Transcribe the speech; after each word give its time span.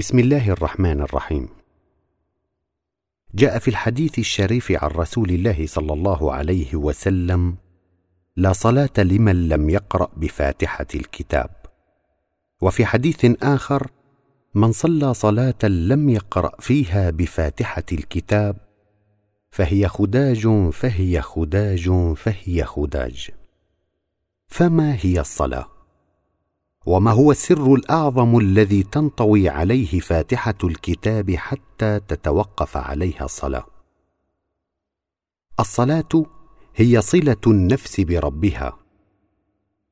بسم 0.00 0.18
الله 0.18 0.50
الرحمن 0.50 1.00
الرحيم. 1.00 1.48
جاء 3.34 3.58
في 3.58 3.68
الحديث 3.68 4.18
الشريف 4.18 4.72
عن 4.72 4.90
رسول 4.90 5.30
الله 5.30 5.66
صلى 5.66 5.92
الله 5.92 6.32
عليه 6.32 6.74
وسلم 6.74 7.56
لا 8.36 8.52
صلاة 8.52 8.90
لمن 8.98 9.48
لم 9.48 9.70
يقرأ 9.70 10.08
بفاتحة 10.16 10.86
الكتاب. 10.94 11.50
وفي 12.60 12.86
حديث 12.86 13.26
آخر 13.42 13.90
من 14.54 14.72
صلى 14.72 15.14
صلاة 15.14 15.64
لم 15.64 16.08
يقرأ 16.08 16.60
فيها 16.60 17.10
بفاتحة 17.10 17.84
الكتاب 17.92 18.56
فهي 19.50 19.88
خداج 19.88 20.70
فهي 20.72 21.22
خداج 21.22 21.90
فهي 22.16 22.64
خداج. 22.64 23.30
فما 24.48 24.96
هي 25.00 25.20
الصلاة؟ 25.20 25.79
وما 26.86 27.10
هو 27.10 27.30
السر 27.30 27.74
الأعظم 27.74 28.38
الذي 28.38 28.82
تنطوي 28.82 29.48
عليه 29.48 30.00
فاتحة 30.00 30.54
الكتاب 30.64 31.30
حتى 31.30 32.00
تتوقف 32.00 32.76
عليها 32.76 33.24
الصلاة؟ 33.24 33.66
الصلاة 35.60 36.24
هي 36.76 37.00
صلة 37.00 37.36
النفس 37.46 38.00
بربها 38.00 38.78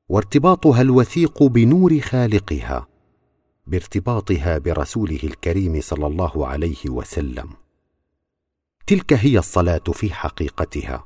وارتباطها 0.09 0.81
الوثيق 0.81 1.43
بنور 1.43 1.99
خالقها 1.99 2.87
بارتباطها 3.67 4.57
برسوله 4.57 5.19
الكريم 5.23 5.81
صلى 5.81 6.07
الله 6.07 6.47
عليه 6.47 6.89
وسلم. 6.89 7.49
تلك 8.87 9.13
هي 9.13 9.37
الصلاة 9.37 9.83
في 9.93 10.13
حقيقتها 10.13 11.05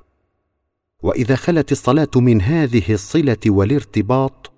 وإذا 1.04 1.36
خلت 1.36 1.72
الصلاة 1.72 2.10
من 2.16 2.42
هذه 2.42 2.94
الصلة 2.94 3.38
والارتباط 3.48 4.53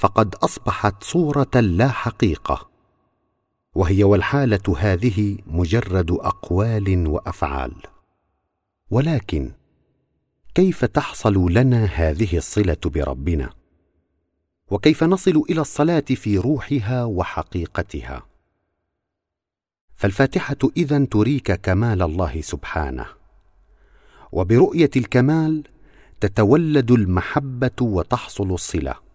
فقد 0.00 0.34
أصبحت 0.34 1.04
صورة 1.04 1.50
لا 1.54 1.88
حقيقة. 1.88 2.70
وهي 3.74 4.04
والحالة 4.04 4.76
هذه 4.78 5.38
مجرد 5.46 6.10
أقوال 6.10 7.06
وأفعال. 7.06 7.74
ولكن 8.90 9.52
كيف 10.54 10.84
تحصل 10.84 11.52
لنا 11.52 11.84
هذه 11.84 12.36
الصلة 12.36 12.76
بربنا؟ 12.84 13.50
وكيف 14.70 15.04
نصل 15.04 15.42
إلى 15.50 15.60
الصلاة 15.60 16.00
في 16.00 16.38
روحها 16.38 17.04
وحقيقتها؟ 17.04 18.22
فالفاتحة 19.96 20.58
اذن 20.76 21.08
تريك 21.08 21.52
كمال 21.52 22.02
الله 22.02 22.40
سبحانه. 22.40 23.06
وبرؤية 24.32 24.90
الكمال 24.96 25.64
تتولد 26.20 26.90
المحبة 26.90 27.80
وتحصل 27.80 28.52
الصلة. 28.52 29.09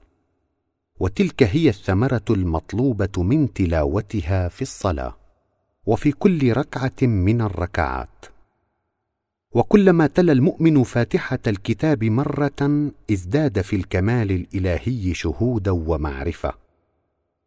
وتلك 0.99 1.43
هي 1.43 1.69
الثمرة 1.69 2.25
المطلوبة 2.29 3.23
من 3.23 3.53
تلاوتها 3.53 4.47
في 4.47 4.61
الصلاة 4.61 5.17
وفي 5.85 6.11
كل 6.11 6.53
ركعة 6.53 7.07
من 7.07 7.41
الركعات. 7.41 8.25
وكلما 9.51 10.07
تلا 10.07 10.31
المؤمن 10.33 10.83
فاتحة 10.83 11.39
الكتاب 11.47 12.03
مرة 12.03 12.91
ازداد 13.11 13.61
في 13.61 13.75
الكمال 13.75 14.31
الإلهي 14.31 15.13
شهودا 15.13 15.71
ومعرفة. 15.71 16.53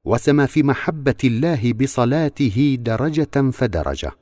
وسما 0.04 0.46
في 0.46 0.62
محبة 0.62 1.14
الله 1.24 1.72
بصلاته 1.72 2.78
درجة 2.80 3.50
فدرجة. 3.50 4.12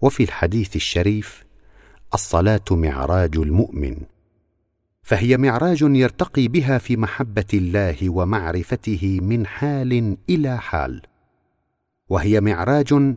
وفي 0.00 0.22
الحديث 0.22 0.76
الشريف 0.76 1.44
الصلاة 2.14 2.64
معراج 2.70 3.36
المؤمن. 3.36 3.96
فهي 5.10 5.36
معراج 5.36 5.82
يرتقي 5.82 6.48
بها 6.48 6.78
في 6.78 6.96
محبة 6.96 7.46
الله 7.54 8.10
ومعرفته 8.10 9.18
من 9.22 9.46
حال 9.46 10.16
إلى 10.30 10.58
حال. 10.58 11.02
وهي 12.08 12.40
معراج 12.40 13.14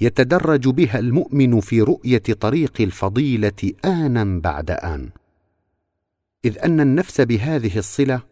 يتدرج 0.00 0.68
بها 0.68 0.98
المؤمن 0.98 1.60
في 1.60 1.82
رؤية 1.82 2.18
طريق 2.18 2.80
الفضيلة 2.80 3.72
أنا 3.84 4.40
بعد 4.40 4.70
آن. 4.70 5.10
إذ 6.44 6.58
أن 6.58 6.80
النفس 6.80 7.20
بهذه 7.20 7.78
الصلة 7.78 8.22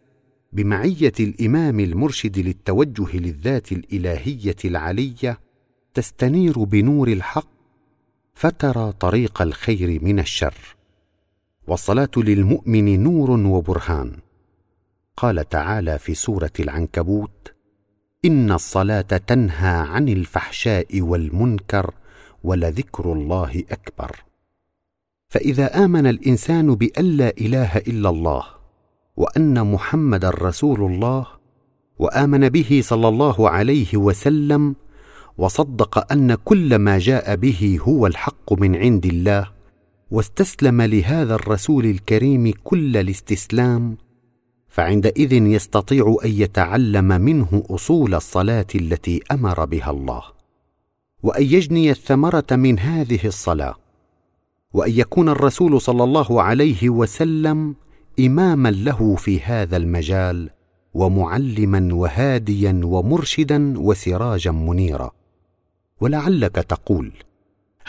بمعية 0.53 1.13
الإمام 1.19 1.79
المرشد 1.79 2.39
للتوجه 2.39 3.17
للذات 3.17 3.71
الإلهية 3.71 4.55
العلية 4.65 5.39
تستنير 5.93 6.63
بنور 6.63 7.07
الحق 7.07 7.47
فترى 8.33 8.91
طريق 8.91 9.41
الخير 9.41 10.03
من 10.03 10.19
الشر. 10.19 10.80
والصلاة 11.67 12.11
للمؤمن 12.17 13.03
نور 13.03 13.31
وبرهان. 13.31 14.17
قال 15.17 15.49
تعالى 15.49 15.99
في 15.99 16.13
سورة 16.13 16.51
العنكبوت 16.59 17.53
إن 18.25 18.51
الصلاة 18.51 19.01
تنهى 19.01 19.75
عن 19.93 20.09
الفحشاء 20.09 21.01
والمنكر 21.01 21.93
ولذكر 22.43 23.13
الله 23.13 23.63
أكبر. 23.71 24.15
فإذا 25.29 25.85
آمن 25.85 26.07
الإنسان 26.07 26.75
بأن 26.75 27.05
لا 27.05 27.33
إله 27.41 27.77
إلا 27.77 28.09
الله 28.09 28.43
وأن 29.17 29.71
محمدا 29.71 30.29
رسول 30.29 30.91
الله 30.91 31.27
وآمن 31.99 32.49
به 32.49 32.81
صلى 32.83 33.07
الله 33.07 33.49
عليه 33.49 33.97
وسلم 33.97 34.75
وصدق 35.37 36.11
أن 36.11 36.35
كل 36.35 36.75
ما 36.75 36.97
جاء 36.97 37.35
به 37.35 37.79
هو 37.81 38.07
الحق 38.07 38.53
من 38.53 38.75
عند 38.75 39.05
الله 39.05 39.51
واستسلم 40.11 40.81
لهذا 40.81 41.35
الرسول 41.35 41.85
الكريم 41.85 42.53
كل 42.63 42.97
الاستسلام 42.97 43.97
فعندئذ 44.67 45.33
يستطيع 45.33 46.15
أن 46.25 46.29
يتعلم 46.31 47.05
منه 47.05 47.63
أصول 47.69 48.15
الصلاة 48.15 48.65
التي 48.75 49.21
أمر 49.31 49.65
بها 49.65 49.91
الله 49.91 50.23
وأن 51.23 51.43
يجني 51.43 51.91
الثمرة 51.91 52.45
من 52.51 52.79
هذه 52.79 53.19
الصلاة 53.25 53.75
وأن 54.73 54.91
يكون 54.91 55.29
الرسول 55.29 55.81
صلى 55.81 56.03
الله 56.03 56.41
عليه 56.41 56.89
وسلم 56.89 57.75
إماما 58.19 58.69
له 58.71 59.15
في 59.15 59.41
هذا 59.41 59.77
المجال 59.77 60.49
ومعلما 60.93 61.93
وهاديا 61.93 62.81
ومرشدا 62.83 63.79
وسراجا 63.79 64.51
منيرا. 64.51 65.11
ولعلك 66.01 66.55
تقول 66.55 67.11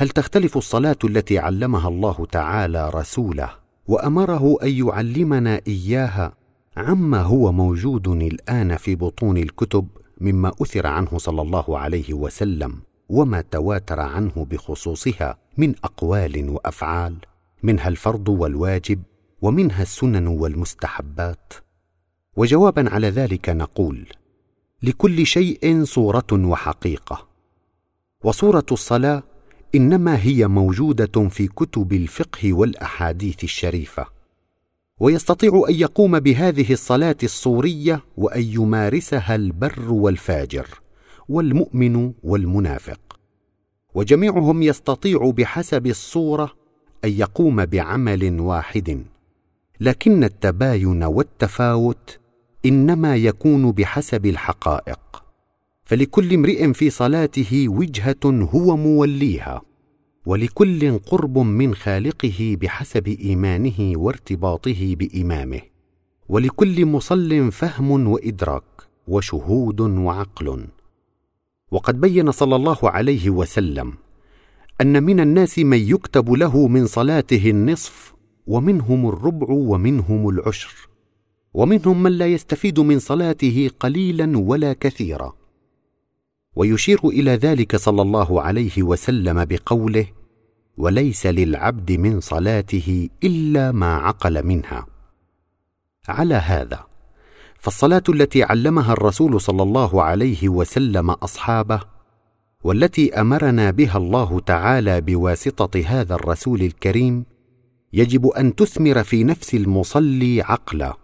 هل 0.02 0.08
تختلف 0.08 0.56
الصلاة 0.56 0.96
التي 1.04 1.38
علمها 1.38 1.88
الله 1.88 2.26
تعالى 2.32 2.90
رسوله 2.90 3.50
وأمره 3.86 4.56
أن 4.62 4.68
يعلمنا 4.68 5.60
إياها 5.66 6.32
عما 6.76 7.22
هو 7.22 7.52
موجود 7.52 8.08
الآن 8.08 8.76
في 8.76 8.94
بطون 8.94 9.36
الكتب 9.36 9.88
مما 10.20 10.52
أثر 10.62 10.86
عنه 10.86 11.18
صلى 11.18 11.42
الله 11.42 11.78
عليه 11.78 12.14
وسلم 12.14 12.80
وما 13.08 13.40
تواتر 13.40 14.00
عنه 14.00 14.46
بخصوصها 14.50 15.38
من 15.56 15.74
أقوال 15.84 16.50
وأفعال؟ 16.50 17.16
منها 17.62 17.88
الفرض 17.88 18.28
والواجب 18.28 19.02
ومنها 19.42 19.82
السنن 19.82 20.26
والمستحبات. 20.26 21.52
وجوابا 22.36 22.90
على 22.90 23.08
ذلك 23.08 23.48
نقول 23.48 24.06
لكل 24.82 25.26
شيء 25.26 25.84
صورة 25.84 26.32
وحقيقة. 26.32 27.28
وصورة 28.24 28.66
الصلاة 28.72 29.31
إنما 29.74 30.22
هي 30.22 30.48
موجودة 30.48 31.28
في 31.28 31.48
كتب 31.48 31.92
الفقه 31.92 32.52
والأحاديث 32.52 33.44
الشريفة 33.44 34.06
ويستطيع 35.00 35.64
أن 35.68 35.74
يقوم 35.74 36.20
بهذه 36.20 36.72
الصلاة 36.72 37.16
الصورية 37.22 38.04
وأن 38.16 38.42
يمارسها 38.42 39.34
البر 39.34 39.92
والفاجر 39.92 40.66
والمؤمن 41.28 42.12
والمنافق. 42.22 43.00
وجميعهم 43.94 44.62
يستطيع 44.62 45.32
بحسب 45.36 45.86
الصورة 45.86 46.52
أن 47.04 47.10
يقوم 47.10 47.64
بعمل 47.64 48.40
واحد 48.40 49.04
لكن 49.80 50.24
التباين 50.24 51.04
والتفاوت 51.04 52.18
إنما 52.66 53.16
يكون 53.16 53.72
بحسب 53.72 54.26
الحقائق. 54.26 55.21
فلكل 55.92 56.34
امرئ 56.34 56.72
في 56.72 56.90
صلاته 56.90 57.68
وجهة 57.68 58.24
هو 58.24 58.76
موليها 58.76 59.62
ولكل 60.26 60.98
قرب 60.98 61.38
من 61.38 61.74
خالقه 61.74 62.56
بحسب 62.60 63.08
إيمانه 63.08 63.92
وارتباطه 63.96 64.96
بإمامه 64.96 65.60
ولكل 66.28 66.86
مصل 66.86 67.52
فهم 67.52 68.08
وإدراك 68.08 68.62
وشهود 69.08 69.80
وعقل. 69.80 70.66
وقد 71.70 72.00
بين 72.00 72.30
صلى 72.30 72.56
الله 72.56 72.78
عليه 72.82 73.30
وسلم 73.30 73.94
أن 74.80 75.02
من 75.02 75.20
الناس 75.20 75.58
من 75.58 75.78
يكتب 75.78 76.30
له 76.30 76.68
من 76.68 76.86
صلاته 76.86 77.50
النصف 77.50 78.14
ومنهم 78.46 79.08
الربع 79.08 79.46
ومنهم 79.50 80.28
العشر 80.28 80.88
ومنهم 81.54 82.02
من 82.02 82.12
لا 82.12 82.26
يستفيد 82.26 82.80
من 82.80 82.98
صلاته 82.98 83.70
قليلا 83.80 84.38
ولا 84.38 84.72
كثيرا. 84.72 85.41
ويشير 86.56 87.00
إلى 87.04 87.30
ذلك 87.30 87.76
صلى 87.76 88.02
الله 88.02 88.42
عليه 88.42 88.82
وسلم 88.82 89.44
بقوله 89.44 90.06
وليس 90.76 91.26
للعبد 91.26 91.92
من 91.92 92.20
صلاته 92.20 93.08
إلا 93.24 93.72
ما 93.72 93.96
عقل 93.96 94.46
منها. 94.46 94.86
على 96.08 96.34
هذا 96.34 96.86
فالصلاة 97.58 98.02
التي 98.08 98.42
علمها 98.42 98.92
الرسول 98.92 99.40
صلى 99.40 99.62
الله 99.62 100.02
عليه 100.02 100.48
وسلم 100.48 101.10
أصحابه 101.10 101.80
والتي 102.64 103.20
أمرنا 103.20 103.70
بها 103.70 103.96
الله 103.96 104.40
تعالى 104.40 105.00
بواسطة 105.00 105.82
هذا 105.86 106.14
الرسول 106.14 106.62
الكريم 106.62 107.24
يجب 107.92 108.26
أن 108.26 108.54
تثمر 108.54 109.02
في 109.02 109.24
نفس 109.24 109.54
المصلي 109.54 110.42
عقلا 110.42 110.96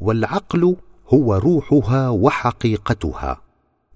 والعقل 0.00 0.76
هو 1.08 1.34
روحها 1.34 2.08
وحقيقتها. 2.08 3.49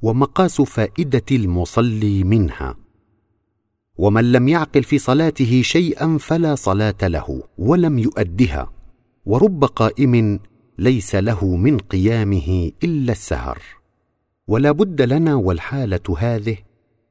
ومقاس 0.04 0.60
فائدة 0.60 1.24
المصلي 1.32 2.24
منها. 2.24 2.76
ومن 3.96 4.32
لم 4.32 4.48
يعقل 4.48 4.82
في 4.82 4.98
صلاته 4.98 5.62
شيئا 5.62 6.18
فلا 6.18 6.54
صلاة 6.54 6.94
له 7.02 7.42
ولم 7.58 7.98
يؤدها. 7.98 8.72
ورب 9.26 9.64
قائم 9.64 10.40
ليس 10.78 11.14
له 11.14 11.56
من 11.56 11.78
قيامه 11.78 12.72
إلا 12.84 13.12
السهر. 13.12 13.62
ولا 14.48 14.72
بد 14.72 15.02
لنا 15.02 15.34
والحالة 15.34 16.16
هذه 16.18 16.56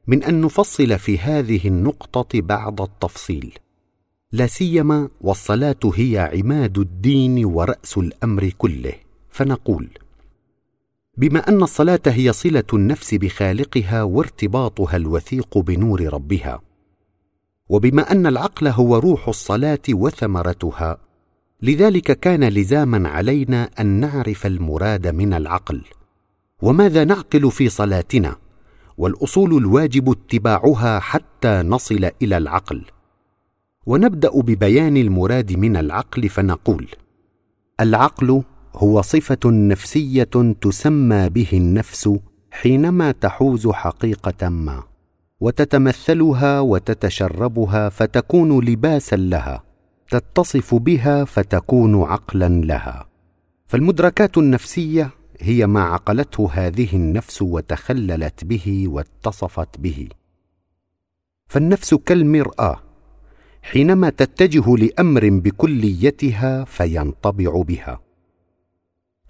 من 0.08 0.24
أن 0.24 0.42
نفصل 0.42 1.00
في 1.00 1.18
هذه 1.18 1.68
النقطة 1.68 2.42
بعض 2.42 2.82
التفصيل. 2.82 3.54
لا 4.32 4.48
سيما 4.48 5.10
والصلاة 5.22 5.80
هي 5.96 6.32
عماد 6.34 6.78
الدين 6.78 7.46
ورأس 7.46 7.98
الأمر 7.98 8.50
كله. 8.50 8.94
فنقول 9.30 9.90
بما 11.18 11.50
أن 11.50 11.64
الصلاة 11.64 12.00
هي 12.06 12.34
صلة 12.34 12.64
النفس 12.74 13.14
بخالقها 13.14 14.04
وارتباطها 14.04 14.96
الوثيق 14.96 15.58
بنور 15.58 16.14
ربها. 16.14 16.62
وبما 17.70 18.12
أن 18.12 18.28
العقل 18.28 18.68
هو 18.68 18.98
روح 18.98 19.28
الصلاة 19.28 19.80
وثمرتها 19.90 20.98
لذلك 21.62 22.20
كان 22.20 22.44
لزاما 22.44 23.10
علينا 23.10 23.70
أن 23.80 23.86
نعرف 23.86 24.46
المراد 24.46 25.08
من 25.08 25.34
العقل. 25.34 25.82
وماذا 26.62 27.04
نعقل 27.04 27.52
في 27.52 27.70
صلاتنا؟ 27.70 28.36
والأصول 28.98 29.58
الواجب 29.58 30.10
اتباعها 30.10 31.00
حتى 31.00 31.62
نصل 31.62 32.10
إلى 32.22 32.38
العقل. 32.38 32.86
ونبدأ 33.86 34.32
ببيان 34.42 34.98
المراد 34.98 35.52
من 35.58 35.78
العقل 35.78 36.30
فنقول 36.30 36.88
العقل 37.80 38.44
هو 38.76 39.02
صفة 39.02 39.40
نفسية 39.46 40.56
تسمى 40.62 41.30
به 41.30 41.50
النفس 41.54 42.10
حينما 42.52 43.12
تحوز 43.12 43.68
حقيقة 43.68 44.50
ما 44.50 44.84
وتتمثلها 45.40 46.60
وتتشربها 46.60 47.90
فتكون 47.90 48.66
لباسا 48.66 49.16
لها 49.16 49.64
تتصف 50.14 50.76
بها 50.76 51.26
فتكون 51.26 52.04
عقلا 52.04 52.50
لها. 52.50 53.08
فالمدركات 53.68 54.38
النفسية 54.38 55.10
هي 55.40 55.68
ما 55.68 55.84
عقلته 55.84 56.50
هذه 56.54 56.96
النفس 56.96 57.42
وتخللت 57.42 58.44
به 58.44 58.86
واتصفت 58.88 59.80
به. 59.80 60.10
فالنفس 61.48 61.94
كالمرآة 61.94 62.80
حينما 63.62 64.10
تتجه 64.10 64.76
لأمر 64.76 65.30
بكليتها 65.30 66.64
فينطبع 66.64 67.62
بها. 67.62 68.00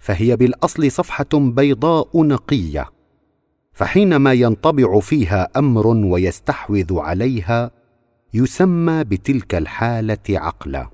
فهي 0.04 0.36
بالأصل 0.36 0.90
صفحة 0.90 1.26
بيضاء 1.34 2.22
نقية 2.22 2.90
فحينما 3.72 4.32
ينطبع 4.32 5.00
فيها 5.00 5.48
أمر 5.56 5.86
ويستحوذ 5.86 6.98
عليها 6.98 7.70
يسمى 8.34 9.04
بتلك 9.04 9.54
الحالة 9.54 10.18
عقلا. 10.30 10.90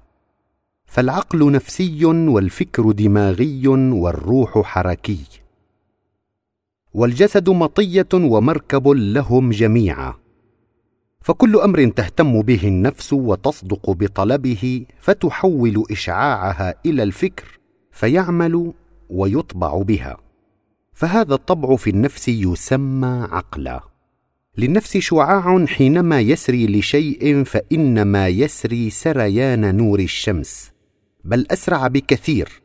فالعقل 0.85 1.53
نفسي 1.53 2.05
والفكر 2.05 2.93
دماغي 2.93 3.69
والروح 3.69 4.59
حركي. 4.63 5.25
والجسد 6.95 7.51
مطية 7.51 8.09
ومركب 8.15 8.89
لهم 8.89 9.51
جميعا. 9.51 10.15
فكل 11.21 11.57
أمر 11.57 11.89
تهتم 11.89 12.43
به 12.43 12.69
النفس 12.69 13.13
وتصدق 13.13 13.91
بطلبه 13.91 14.87
فتحول 14.99 15.85
إشعاعها 15.91 16.75
إلى 16.87 17.03
الفكر 17.03 17.59
فيعمل 17.91 18.73
ويطبع 19.11 19.83
بها. 19.83 20.17
فهذا 20.93 21.35
الطبع 21.35 21.77
في 21.77 21.91
النفس 21.91 22.29
يسمى 22.29 23.27
عقلا. 23.31 23.81
للنفس 24.59 24.97
شعاع 24.97 25.67
حينما 25.67 26.21
يسري 26.21 26.67
لشيء 26.67 27.45
فإنما 27.45 28.29
يسري 28.29 28.91
سريان 28.91 29.77
نور 29.77 30.01
الشمس 30.01 30.71
بل 31.25 31.47
أسرع 31.51 31.87
بكثير. 31.87 32.63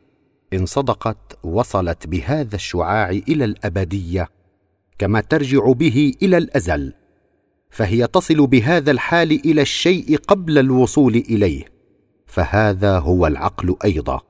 إن 0.52 0.66
صدقت 0.66 1.38
وصلت 1.44 2.06
بهذا 2.06 2.54
الشعاع 2.54 3.10
إلى 3.10 3.44
الأبدية 3.44 4.28
كما 4.98 5.20
ترجع 5.20 5.72
به 5.72 6.14
إلى 6.22 6.38
الأزل. 6.38 6.92
فهي 7.70 8.06
تصل 8.06 8.46
بهذا 8.46 8.90
الحال 8.90 9.32
إلى 9.32 9.62
الشيء 9.62 10.16
قبل 10.16 10.58
الوصول 10.58 11.14
إليه. 11.14 11.64
فهذا 12.26 12.98
هو 12.98 13.26
العقل 13.26 13.76
أيضا. 13.84 14.20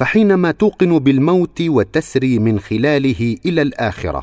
فحينما 0.00 0.50
توقن 0.50 0.98
بالموت 0.98 1.62
وتسري 1.62 2.38
من 2.38 2.60
خلاله 2.60 3.36
إلى 3.46 3.62
الآخرة 3.62 4.22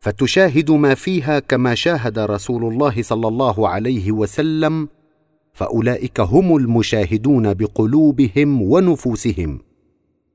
فتشاهد 0.00 0.70
ما 0.70 0.94
فيها 0.94 1.38
كما 1.38 1.74
شاهد 1.74 2.18
رسول 2.18 2.72
الله 2.72 3.02
صلى 3.02 3.28
الله 3.28 3.68
عليه 3.68 4.12
وسلم 4.12 4.88
فأولئك 5.52 6.20
هم 6.20 6.56
المشاهدون 6.56 7.54
بقلوبهم 7.54 8.62
ونفوسهم. 8.62 9.60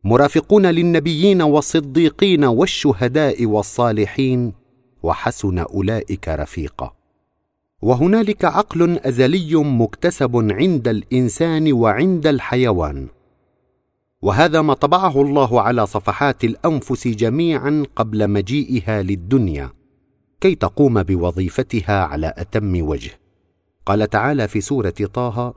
مرافقون 0.03 0.65
للنبيين 0.65 1.41
والصديقين 1.41 2.43
والشهداء 2.43 3.45
والصالحين 3.45 4.53
وحسن 5.03 5.57
أولئك 5.57 6.27
رفيقا. 6.27 6.93
وهنالك 7.81 8.45
عقل 8.45 8.99
أزلي 8.99 9.55
مكتسب 9.55 10.51
عند 10.51 10.87
الإنسان 10.87 11.73
وعند 11.73 12.27
الحيوان. 12.27 13.14
وهذا 14.25 14.61
ما 14.61 14.73
طبعه 14.73 15.21
الله 15.21 15.61
على 15.61 15.85
صفحات 15.85 16.43
الأنفس 16.43 17.07
جميعا 17.07 17.83
قبل 17.95 18.27
مجيئها 18.27 19.01
للدنيا 19.01 19.69
كي 20.41 20.55
تقوم 20.55 21.03
بوظيفتها 21.03 22.03
على 22.03 22.33
أتم 22.37 22.81
وجه. 22.81 23.11
قال 23.85 24.09
تعالى 24.09 24.47
في 24.47 24.61
سورة 24.61 24.93
طه 25.13 25.53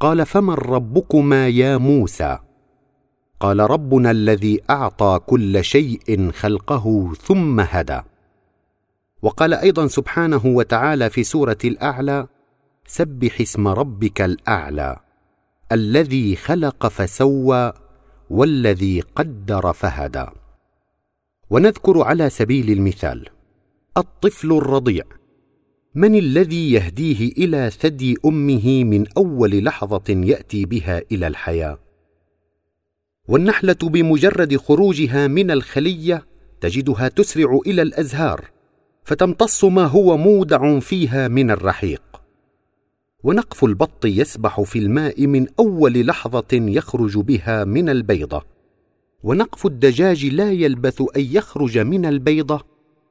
قال 0.00 0.26
فمن 0.26 0.54
ربكما 0.54 1.48
يا 1.48 1.76
موسى؟ 1.76 2.38
قال 3.40 3.70
ربنا 3.70 4.10
الذي 4.10 4.60
أعطى 4.70 5.20
كل 5.26 5.64
شيء 5.64 6.30
خلقه 6.30 7.12
ثم 7.14 7.60
هدى. 7.60 8.00
وقال 9.22 9.54
أيضا 9.54 9.86
سبحانه 9.86 10.46
وتعالى 10.46 11.10
في 11.10 11.24
سورة 11.24 11.58
الأعلى 11.64 12.26
سبح 12.86 13.40
اسم 13.40 13.68
ربك 13.68 14.20
الأعلى. 14.20 15.03
الذي 15.74 16.36
خلق 16.36 16.86
فسوى 16.86 17.72
والذي 18.30 19.00
قدر 19.00 19.72
فهدى. 19.72 20.26
ونذكر 21.50 22.02
على 22.02 22.30
سبيل 22.30 22.70
المثال 22.70 23.28
الطفل 23.96 24.52
الرضيع. 24.52 25.04
من 25.94 26.14
الذي 26.14 26.72
يهديه 26.72 27.32
إلى 27.32 27.70
ثدي 27.70 28.16
أمه 28.26 28.84
من 28.84 29.04
أول 29.16 29.64
لحظة 29.64 30.04
يأتي 30.08 30.64
بها 30.64 31.02
إلى 31.12 31.26
الحياة؟ 31.26 31.78
والنحلة 33.28 33.78
بمجرد 33.82 34.56
خروجها 34.56 35.26
من 35.26 35.50
الخلية 35.50 36.26
تجدها 36.60 37.08
تسرع 37.08 37.58
إلى 37.66 37.82
الأزهار 37.82 38.50
فتمتص 39.04 39.64
ما 39.64 39.84
هو 39.84 40.16
مودع 40.16 40.78
فيها 40.78 41.28
من 41.28 41.50
الرحيق. 41.50 42.13
ونقف 43.24 43.64
البط 43.64 44.04
يسبح 44.04 44.60
في 44.60 44.78
الماء 44.78 45.26
من 45.26 45.46
أول 45.58 46.06
لحظة 46.06 46.46
يخرج 46.52 47.18
بها 47.18 47.64
من 47.64 47.88
البيضة. 47.88 48.42
ونقف 49.22 49.66
الدجاج 49.66 50.26
لا 50.26 50.52
يلبث 50.52 51.02
أن 51.16 51.20
يخرج 51.30 51.78
من 51.78 52.06
البيضة 52.06 52.64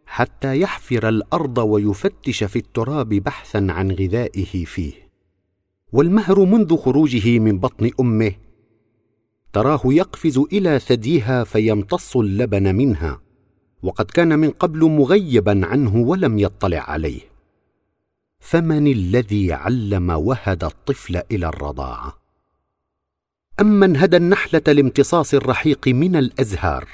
حتى 0.05 0.59
يحفر 0.59 1.09
الأرض 1.09 1.57
ويفتش 1.57 2.43
في 2.43 2.59
التراب 2.59 3.09
بحثا 3.09 3.67
عن 3.69 3.91
غذائه 3.91 4.65
فيه. 4.65 4.93
والمهر 5.93 6.45
منذ 6.45 6.77
خروجه 6.77 7.39
من 7.39 7.59
بطن 7.59 7.91
أمه 7.99 8.31
تراه 9.53 9.81
يقفز 9.85 10.37
إلى 10.37 10.79
ثديها 10.79 11.43
فيمتص 11.43 12.17
اللبن 12.17 12.75
منها 12.75 13.21
وقد 13.83 14.05
كان 14.05 14.39
من 14.39 14.49
قبل 14.49 14.79
مغيبا 14.79 15.65
عنه 15.65 15.95
ولم 15.95 16.39
يطلع 16.39 16.79
عليه. 16.79 17.32
فمن 18.43 18.87
الذي 18.87 19.53
علم 19.53 20.09
وهد 20.09 20.63
الطفل 20.63 21.21
إلى 21.31 21.47
الرضاعة؟ 21.47 22.17
امن 23.61 23.97
هدى 23.97 24.17
النحلة 24.17 24.61
لامتصاص 24.67 25.33
الرحيق 25.33 25.87
من 25.87 26.15
الأزهار؟ 26.15 26.87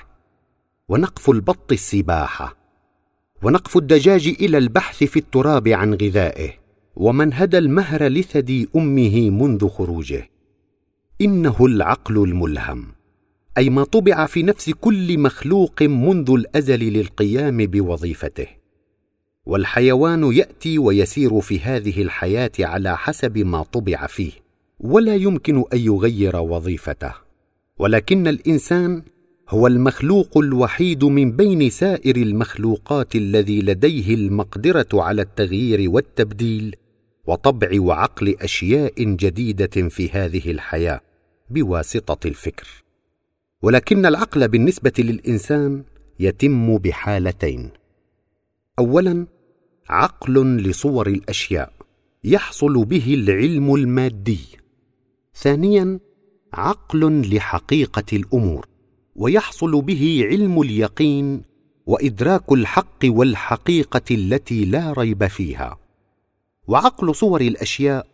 ونقف 0.90 1.30
البط 1.30 1.72
السباحة؟ 1.72 2.58
ونقف 3.44 3.78
الدجاج 3.78 4.28
إلى 4.28 4.58
البحث 4.58 5.04
في 5.04 5.20
التراب 5.20 5.68
عن 5.68 5.94
غذائه؟ 5.94 6.52
ومن 6.96 7.34
هدى 7.34 7.58
المهر 7.58 8.04
لثدي 8.08 8.70
أمه 8.76 9.30
منذ 9.30 9.68
خروجه؟ 9.68 10.30
إنه 11.22 11.56
العقل 11.66 12.24
الملهم 12.24 12.88
أي 13.58 13.70
ما 13.70 13.84
طبع 13.84 14.26
في 14.26 14.44
نفس 14.44 14.70
كل 14.70 15.20
مخلوق 15.20 15.84
منذ 15.84 16.32
الأزل 16.32 16.80
للقيام 16.80 17.58
بوظيفته. 17.58 18.59
والحيوان 19.50 20.34
يأتي 20.34 20.80
ويسير 20.80 21.42
في 21.42 21.60
هذه 21.60 22.02
الحياة 22.02 22.52
على 22.60 22.98
حسب 22.98 23.38
ما 23.38 23.64
طبع 23.64 24.08
فيه 24.08 24.32
ولا 24.80 25.16
يمكن 25.16 25.64
أن 25.74 25.80
يغير 25.80 26.36
وظيفته. 26.36 27.14
ولكن 27.80 28.28
الإنسان 28.28 29.04
هو 29.50 29.68
المخلوق 29.68 30.38
الوحيد 30.38 31.04
من 31.04 31.32
بين 31.32 31.70
سائر 31.70 32.16
المخلوقات 32.16 33.16
الذي 33.16 33.62
لديه 33.62 34.16
المقدرة 34.16 34.88
على 34.94 35.22
التغيير 35.22 35.90
والتبديل 35.90 36.76
وطبع 37.28 37.70
وعقل 37.82 38.36
أشياء 38.42 39.04
جديدة 39.04 39.90
في 39.90 40.10
هذه 40.10 40.52
الحياة 40.52 41.02
بواسطة 41.50 42.28
الفكر. 42.28 42.68
ولكن 43.62 44.06
العقل 44.06 44.48
بالنسبة 44.48 44.94
للإنسان 45.00 45.84
يتم 46.20 46.78
بحالتين. 46.78 47.70
اولا 48.80 49.39
عقل 49.90 50.58
لصور 50.58 51.08
الأشياء 51.08 51.74
يحصل 52.24 52.86
به 52.86 53.14
العلم 53.14 53.76
المادي. 53.76 54.40
ثانيا 55.36 56.00
عقل 56.54 57.36
لحقيقة 57.36 58.04
الأمور 58.14 58.68
ويحصل 59.16 59.82
به 59.82 60.26
علم 60.26 60.62
اليقين 60.62 61.42
وإدراك 61.86 62.52
الحق 62.52 63.00
والحقيقة 63.06 64.02
التي 64.12 64.66
لا 64.66 64.94
ريب 64.98 65.28
فيها. 65.28 65.78
وعقل 66.68 67.16
صور 67.16 67.42
الأشياء 67.42 68.08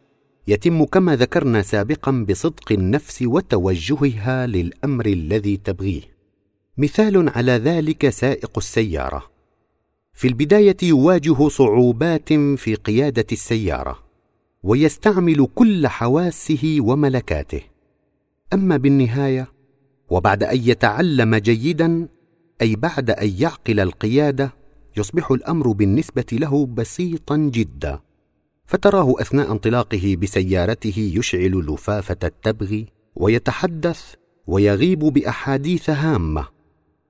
يتم 0.48 0.84
كما 0.84 1.15
ذكرنا 1.15 1.62
سابقا 1.62 2.25
بصدق 2.29 2.72
النفس 2.72 3.22
وتوجهها 3.22 4.48
للأمر 4.48 5.05
الذي 5.05 5.58
تبغيه. 5.58 6.01
مثال 6.77 7.29
على 7.29 7.51
ذلك 7.51 8.10
سائق 8.10 8.51
السيارة. 8.58 9.35
في 10.15 10.27
البداية 10.27 10.77
يواجه 10.84 11.48
صعوبات 11.48 12.34
في 12.34 12.75
قيادة 12.75 13.25
السيارة 13.31 14.00
ويستعمل 14.63 15.48
كل 15.55 15.88
حواسه 15.88 16.77
وملكاته. 16.79 17.62
أما 18.53 18.77
بالنهاية 18.77 19.48
وبعد 20.10 20.43
أن 20.43 20.57
يتعلم 20.63 21.36
جيدا 21.36 22.07
أي 22.62 22.75
بعد 22.75 23.10
أن 23.10 23.31
يعقل 23.39 23.79
القيادة 23.79 24.53
يصبح 24.98 25.31
الأمر 25.31 25.72
بالنسبة 25.72 26.25
له 26.31 26.65
بسيطا 26.65 27.38
جدا. 27.38 28.00
فتراه 28.65 29.13
أثناء 29.22 29.51
انطلاقه 29.51 30.17
بسيارته 30.22 31.12
يشعل 31.15 31.51
لفافة 31.51 32.17
التبغ 32.24 32.81
ويتحدث 33.15 34.13
ويغيب 34.48 35.00
بأحاديث 35.00 35.89
هامة. 35.89 36.48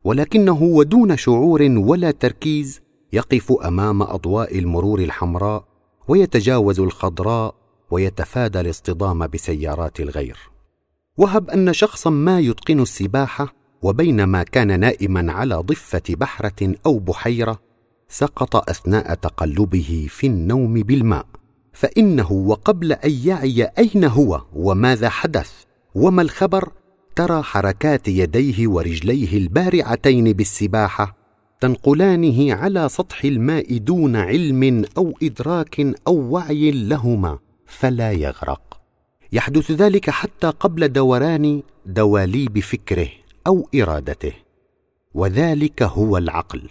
ولكنه 0.04 0.64
ودون 0.64 1.18
شعور 1.18 1.62
ولا 1.64 2.12
تركيز 2.12 2.85
يقف 3.16 3.52
أمام 3.52 4.02
أضواء 4.02 4.60
المرور 4.60 5.00
الحمراء 5.00 5.66
ويتجاوز 6.08 6.80
الخضراء 6.80 7.56
ويتفادى 7.92 8.60
الاصطدام 8.60 9.28
بسيارات 9.28 10.00
الغير. 10.00 10.38
وهب 11.18 11.50
أن 11.50 11.74
شخصا 11.74 12.10
ما 12.10 12.40
يتقن 12.40 12.80
السباحة 12.80 13.54
وبينما 13.82 14.44
كان 14.44 14.80
نائما 14.80 15.32
على 15.32 15.56
ضفة 15.56 16.02
بحرة 16.10 16.76
أو 16.86 17.00
بحيرة 17.00 17.60
سقط 18.08 18.70
أثناء 18.70 19.14
تقلبه 19.14 20.08
في 20.10 20.28
النوم 20.28 20.74
بالماء. 20.74 21.26
فإنه 21.74 22.32
وقبل 22.32 22.94
أن 22.94 23.12
يعي 23.24 23.64
أين 23.64 24.04
هو 24.04 24.42
وماذا 24.54 25.10
حدث 25.10 25.52
وما 25.96 26.22
الخبر 26.22 26.72
ترى 27.16 27.42
حركات 27.42 28.08
يديه 28.08 28.68
ورجليه 28.68 29.38
البارعتين 29.38 30.34
بالسباحة 30.34 31.25
تنقلانه 31.60 32.54
على 32.54 32.90
سطح 32.90 33.26
الماء 33.26 33.78
دون 33.78 34.16
علم 34.16 34.86
أو 34.98 35.14
إدراك 35.24 35.80
أو 36.08 36.16
وعي 36.16 36.72
لهما 36.72 37.40
فلا 37.66 38.12
يغرق. 38.12 38.82
يحدث 39.32 39.72
ذلك 39.72 40.10
حتى 40.10 40.48
قبل 40.48 40.88
دوران 40.88 41.64
دواليب 41.86 42.60
فكره 42.60 43.08
أو 43.48 43.70
إرادته. 43.76 44.34
وذلك 45.14 45.84
هو 45.84 46.18
العقل. 46.18 46.70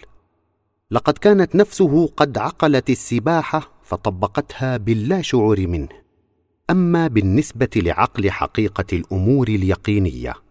لقد 0.91 1.17
كانت 1.17 1.55
نفسه 1.55 2.07
قد 2.07 2.37
عقلت 2.37 2.89
السباحة 2.89 3.71
فطبقتها 3.83 4.77
باللا 4.77 5.21
شعور 5.21 5.67
منه. 5.67 6.05
أما 6.69 7.07
بالنسبة 7.07 7.69
لعقل 7.75 8.31
حقيقة 8.31 8.85
الأمور 8.93 9.47
اليقينية 9.47 10.44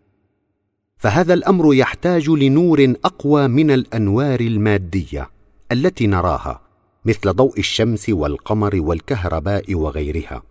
فهذا 1.04 1.34
الأمر 1.34 1.74
يحتاج 1.74 2.30
لنور 2.30 2.94
أقوى 3.04 3.48
من 3.48 3.70
الأنوار 3.70 4.40
المادية 4.40 5.30
التي 5.72 6.06
نراها 6.06 6.60
مثل 7.04 7.32
ضوء 7.32 7.58
الشمس 7.58 8.10
والقمر 8.10 8.80
والكهرباء 8.80 9.74
وغيرها. 9.74 10.42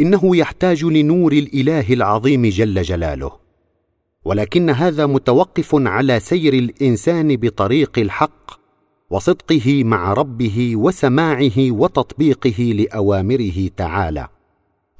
إنه 0.00 0.36
يحتاج 0.36 0.84
لنور 0.84 1.32
الإله 1.32 1.92
العظيم 1.92 2.46
جل 2.46 2.82
جلاله. 2.82 3.32
ولكن 4.24 4.70
هذا 4.70 5.06
متوقف 5.06 5.70
على 5.74 6.20
سير 6.20 6.54
الإنسان 6.54 7.36
بطريق 7.36 7.98
الحق 7.98 8.60
وصدقه 9.10 9.84
مع 9.84 10.12
ربه 10.12 10.76
وسماعه 10.76 11.70
وتطبيقه 11.70 12.62
لأوامره 12.62 13.68
تعالى 13.76 14.28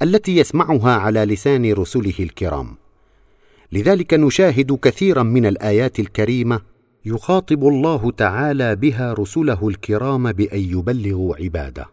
التي 0.02 0.37
يسمعها 0.37 0.92
على 0.92 1.25
لسان 1.25 1.73
رسله 1.73 2.14
الكرام. 2.21 2.84
لذلك 3.75 4.14
نشاهد 4.14 4.73
كثيرا 4.73 5.23
من 5.23 5.47
الآيات 5.47 6.00
الكريمة 6.00 6.61
يخاطب 7.04 7.69
الله 7.69 8.11
تعالى 8.11 8.76
بها 8.76 9.12
رسله 9.12 9.69
الكرام 9.69 10.33
بأن 10.33 10.61
يبلغوا 10.61 11.37
عباده. 11.37 11.87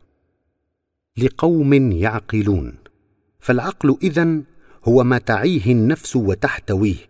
لقوم 1.18 1.92
يعقلون. 1.92 2.74
فالعقل 3.40 3.98
إذن 4.04 4.44
هو 4.88 5.04
ما 5.04 5.18
تعيه 5.18 5.72
النفس 5.72 6.16
وتحتويه. 6.16 7.10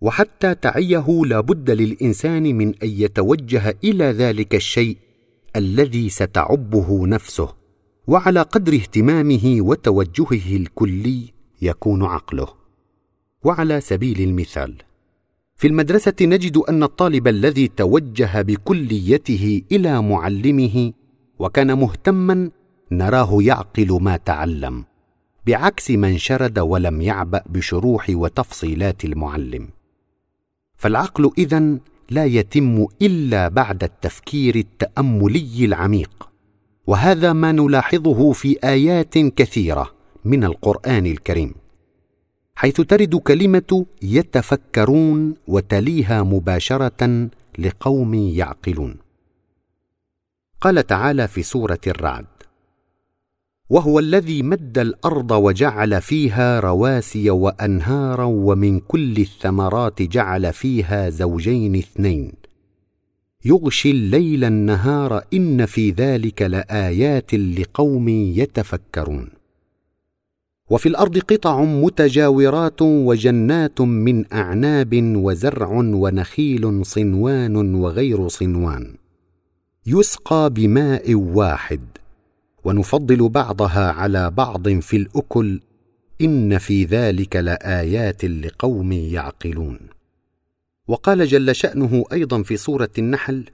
وحتى 0.00 0.54
تعيه 0.54 1.22
لا 1.24 1.40
بد 1.40 1.70
للإنسان 1.70 2.42
من 2.42 2.68
أن 2.68 2.88
يتوجه 2.88 3.76
إلى 3.84 4.04
ذلك 4.04 4.54
الشيء 4.54 4.96
الذي 5.56 6.08
ستعبه 6.08 7.06
نفسه. 7.06 7.54
وعلى 8.06 8.42
قدر 8.42 8.74
اهتمامه 8.74 9.56
وتوجهه 9.60 10.56
الكلي 10.56 11.32
يكون 11.62 12.02
عقله. 12.04 12.61
وعلى 13.44 13.80
سبيل 13.80 14.20
المثال 14.20 14.74
في 15.56 15.66
المدرسة 15.68 16.14
نجد 16.22 16.56
أن 16.56 16.82
الطالب 16.82 17.28
الذي 17.28 17.68
توجه 17.68 18.42
بكليته 18.42 19.62
إلى 19.72 20.02
معلمه 20.02 20.92
وكان 21.38 21.78
مهتما 21.78 22.50
نراه 22.92 23.38
يعقل 23.40 23.98
ما 24.00 24.16
تعلم 24.16 24.84
بعكس 25.46 25.90
من 25.90 26.18
شرد 26.18 26.58
ولم 26.58 27.00
يعبأ 27.00 27.42
بشروح 27.46 28.06
وتفصيلات 28.10 29.04
المعلم. 29.04 29.68
فالعقل 30.76 31.30
اذن 31.38 31.80
لا 32.10 32.24
يتم 32.24 32.86
إلا 33.02 33.48
بعد 33.48 33.84
التفكير 33.84 34.56
التأملي 34.56 35.64
العميق 35.64 36.28
وهذا 36.86 37.32
ما 37.32 37.52
نلاحظه 37.52 38.32
في 38.32 38.58
آيات 38.64 39.18
كثيرة 39.18 39.90
من 40.24 40.44
القرآن 40.44 41.06
الكريم. 41.06 41.61
حيث 42.54 42.80
ترد 42.80 43.16
كلمة 43.16 43.86
يتفكرون 44.02 45.34
وتليها 45.48 46.22
مباشرة 46.22 47.28
لقوم 47.58 48.14
يعقلون. 48.14 48.96
قال 50.60 50.86
تعالى 50.86 51.28
في 51.28 51.42
سورة 51.42 51.80
الرعد 51.86 52.26
وهو 53.70 53.98
الذي 53.98 54.42
مد 54.42 54.78
الأرض 54.78 55.30
وجعل 55.30 56.00
فيها 56.02 56.60
رواسي 56.60 57.30
وأنهارا 57.30 58.24
ومن 58.24 58.80
كل 58.80 59.16
الثمرات 59.16 60.02
جعل 60.02 60.52
فيها 60.52 61.10
زوجين 61.10 61.76
اثنين. 61.76 62.32
يغشي 63.44 63.90
الليل 63.90 64.44
النهار 64.44 65.24
إن 65.34 65.66
في 65.66 65.90
ذلك 65.90 66.42
لآيات 66.42 67.34
لقوم 67.34 68.08
يتفكرون. 68.08 69.28
وفي 70.72 70.88
الأرض 70.88 71.18
قطع 71.18 71.64
متجاورات 71.64 72.82
وجنات 72.82 73.80
من 73.80 74.32
أعناب 74.32 75.14
وزرع 75.16 75.70
ونخيل 75.72 76.86
صنوان 76.86 77.74
وغير 77.74 78.28
صنوان. 78.28 78.94
يسقى 79.86 80.50
بماء 80.50 81.14
واحد. 81.14 81.80
ونفضل 82.64 83.28
بعضها 83.28 83.92
على 83.92 84.30
بعض 84.30 84.68
في 84.68 84.96
الأكل. 84.96 85.60
إن 86.20 86.58
في 86.58 86.84
ذلك 86.84 87.36
لآيات 87.36 88.24
لقوم 88.24 88.92
يعقلون. 88.92 89.78
وقال 90.88 91.26
جل 91.26 91.54
شأنه 91.54 92.04
أيضا 92.12 92.42
في 92.42 92.56
سورة 92.56 92.90
النحل 92.98 93.44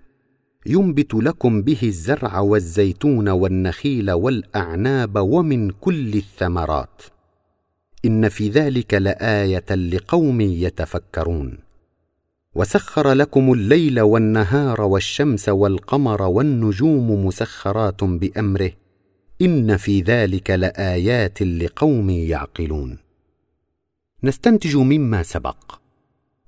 ينبت 0.68 1.14
لكم 1.14 1.62
به 1.62 1.78
الزرع 1.82 2.38
والزيتون 2.38 3.28
والنخيل 3.28 4.10
والأعناب 4.10 5.16
ومن 5.16 5.70
كل 5.70 6.14
الثمرات. 6.14 7.02
إن 8.04 8.28
في 8.28 8.48
ذلك 8.48 8.94
لآية 8.94 9.74
لقوم 9.74 10.40
يتفكرون. 10.40 11.58
وسخر 12.54 13.12
لكم 13.12 13.52
الليل 13.52 14.00
والنهار 14.00 14.80
والشمس 14.82 15.48
والقمر 15.48 16.22
والنجوم 16.22 17.26
مسخرات 17.26 18.04
بأمره. 18.04 18.72
إن 19.42 19.76
في 19.76 20.00
ذلك 20.00 20.50
لآيات 20.50 21.42
لقوم 21.42 22.10
يعقلون. 22.10 22.98
نستنتج 24.24 24.76
مما 24.76 25.22
سبق 25.22 25.78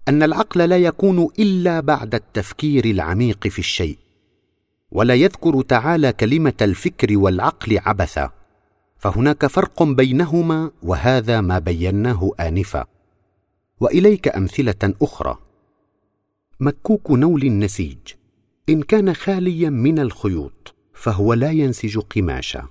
أن 0.09 0.23
العقل 0.23 0.69
لا 0.69 0.77
يكون 0.77 1.29
إلا 1.39 1.81
بعد 1.81 2.15
التفكير 2.15 2.85
العميق 2.85 3.49
في 3.49 3.59
الشيء. 3.59 3.99
ولا 4.93 5.15
يذكر 5.15 5.63
تعالى 5.63 6.13
كلمة 6.13 6.53
الفكر 6.63 7.19
والعقل 7.19 7.79
عبثا. 7.79 8.31
فهناك 8.99 9.47
فرق 9.47 9.83
بينهما 9.83 10.71
وهذا 10.83 11.41
ما 11.41 11.59
بيناه 11.59 12.31
آنفا. 12.41 12.85
وإليك 13.81 14.29
أمثلة 14.29 14.95
أخرى. 15.03 15.39
مكوك 16.61 17.11
نول 17.11 17.43
النسيج. 17.43 17.99
إن 18.69 18.83
كان 18.83 19.15
خاليا 19.15 19.71
من 19.71 19.99
الخيوط 19.99 20.75
فهو 20.95 21.35
لا 21.35 21.51
ينسج 21.51 21.99
قماشا. 21.99 22.69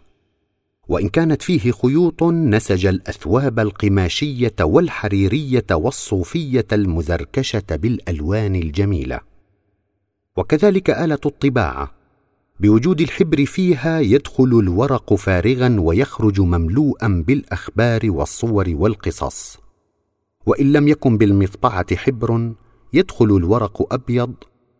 وإن 0.87 1.09
كانت 1.09 1.41
فيه 1.41 1.71
خيوط 1.71 2.23
نسج 2.23 2.85
الأثواب 2.85 3.59
القماشية 3.59 4.55
والحريرية 4.61 5.65
والصوفية 5.71 6.67
المزركشة 6.73 7.63
بالألوان 7.71 8.55
الجميلة. 8.55 9.19
وكذلك 10.37 10.89
آلة 10.89 11.19
الطباعة. 11.25 11.98
بوجود 12.59 13.01
الحبر 13.01 13.45
فيها 13.45 13.99
يدخل 13.99 14.59
الورق 14.63 15.13
فارغا 15.13 15.75
ويخرج 15.79 16.41
مملوءا 16.41 17.23
بالأخبار 17.27 18.01
والصور 18.05 18.65
والقصص. 18.69 19.57
وإن 20.45 20.73
لم 20.73 20.87
يكن 20.87 21.17
بالمطبعة 21.17 21.95
حبر 21.95 22.53
يدخل 22.93 23.25
الورق 23.25 23.93
أبيض 23.93 24.33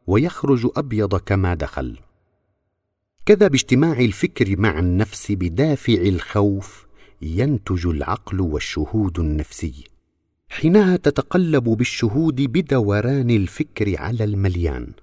ويخرج 0.07 0.67
أبيض 0.77 1.15
كما 1.15 1.53
دخل. 1.53 1.98
كذا 3.25 3.48
باجتماع 3.48 4.00
الفكر 4.00 4.59
مع 4.59 4.79
النفس 4.79 5.31
بدافع 5.31 5.93
الخوف 5.93 6.88
ينتج 7.21 7.88
العقل 7.88 8.41
والشهود 8.41 9.19
النفسي. 9.19 9.83
حينها 10.50 10.95
تتقلب 10.98 11.63
بالشهود 11.63 12.41
بدوران 12.41 13.29
الفكر 13.29 13.95
على 13.98 14.24
المليان. 14.24 14.93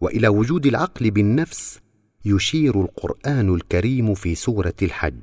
وإلى 0.00 0.28
وجود 0.28 0.66
العقل 0.66 1.10
بالنفس 1.10 1.80
يشير 2.24 2.80
القرآن 2.80 3.54
الكريم 3.54 4.14
في 4.14 4.34
سورة 4.34 4.74
الحج. 4.82 5.22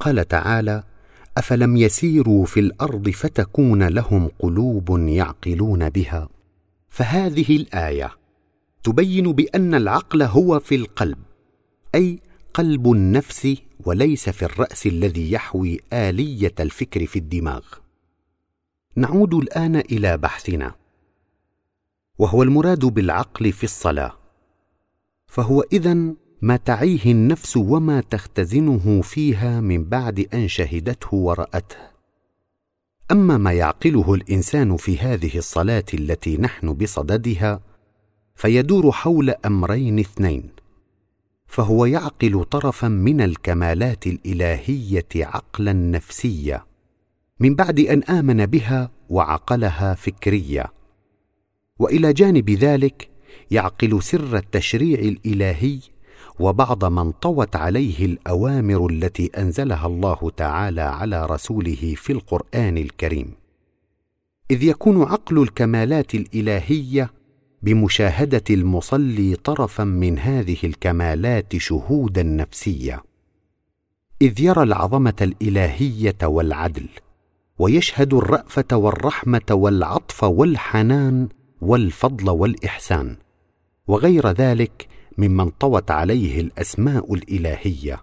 قال 0.00 0.28
تعالى 0.28 0.82
أفلم 1.36 1.76
يسيروا 1.76 2.46
في 2.46 2.60
الأرض 2.60 3.08
فتكون 3.10 3.82
لهم 3.82 4.30
قلوب 4.38 4.98
يعقلون 4.98 5.88
بها. 5.88 6.28
فهذه 6.88 7.56
الآية 7.56 8.10
تبين 8.82 9.32
بأن 9.32 9.74
العقل 9.74 10.22
هو 10.22 10.60
في 10.60 10.74
القلب 10.74 11.18
أي 11.94 12.18
قلب 12.54 12.92
النفس 12.92 13.56
وليس 13.84 14.28
في 14.28 14.44
الرأس 14.44 14.86
الذي 14.86 15.32
يحوي 15.32 15.80
آلية 15.92 16.54
الفكر 16.60 17.06
في 17.06 17.18
الدماغ. 17.18 17.62
نعود 18.96 19.34
الآن 19.34 19.76
إلى 19.76 20.16
بحثنا. 20.16 20.74
وهو 22.18 22.42
المراد 22.42 22.84
بالعقل 22.84 23.52
في 23.52 23.64
الصلاة. 23.64 24.12
فهو 25.26 25.64
إذن 25.72 26.16
ما 26.42 26.56
تعيه 26.56 27.12
النفس 27.12 27.56
وما 27.56 28.00
تختزنه 28.00 29.00
فيها 29.02 29.60
من 29.60 29.84
بعد 29.84 30.26
أن 30.34 30.48
شهدته 30.48 31.14
ورأته. 31.14 31.76
أما 33.10 33.38
ما 33.38 33.52
يعقله 33.52 34.14
الإنسان 34.14 34.76
في 34.76 34.98
هذه 34.98 35.38
الصلاة 35.38 35.84
التي 35.94 36.36
نحن 36.36 36.72
بصددها 36.72 37.60
فيدور 38.34 38.92
حول 38.92 39.30
أمرين 39.30 39.98
اثنين. 39.98 40.50
فهو 41.46 41.86
يعقل 41.86 42.44
طرفا 42.44 42.88
من 42.88 43.20
الكمالات 43.20 44.06
الإلهية 44.06 45.08
عقلا 45.16 45.72
نفسيا 45.72 46.64
من 47.40 47.54
بعد 47.54 47.80
أن 47.80 48.02
آمن 48.02 48.46
بها 48.46 48.90
وعقلها 49.08 49.94
فكريا 49.94 50.66
وإلى 51.78 52.12
جانب 52.12 52.50
ذلك 52.50 53.08
يعقل 53.50 54.02
سر 54.02 54.36
التشريع 54.36 54.98
الإلهي 54.98 55.78
وبعض 56.40 56.84
ما 56.84 57.02
انطوت 57.02 57.56
عليه 57.56 58.04
الأوامر 58.04 58.86
التي 58.90 59.26
أنزلها 59.26 59.86
الله 59.86 60.30
تعالى 60.36 60.80
على 60.80 61.26
رسوله 61.26 61.94
في 61.96 62.12
القرآن 62.12 62.78
الكريم. 62.78 63.32
إذ 64.50 64.62
يكون 64.62 65.02
عقل 65.02 65.42
الكمالات 65.42 66.14
الإلهية 66.14 67.10
بمشاهدة 67.62 68.44
المصلي 68.50 69.36
طرفا 69.36 69.84
من 69.84 70.18
هذه 70.18 70.56
الكمالات 70.64 71.56
شهودا 71.56 72.22
نفسية. 72.22 73.02
إذ 74.22 74.40
يرى 74.40 74.62
العظمة 74.62 75.14
الإلهية 75.20 76.16
والعدل 76.22 76.88
ويشهد 77.58 78.14
الرأفة 78.14 78.76
والرحمة 78.76 79.42
والعطف 79.50 80.24
والحنان 80.24 81.28
والفضل 81.60 82.30
والإحسان 82.30 83.16
وغير 83.88 84.28
ذلك 84.28 84.88
ممن 85.18 85.50
طوت 85.50 85.90
عليه 85.90 86.40
الأسماء 86.40 87.14
الإلهية. 87.14 88.02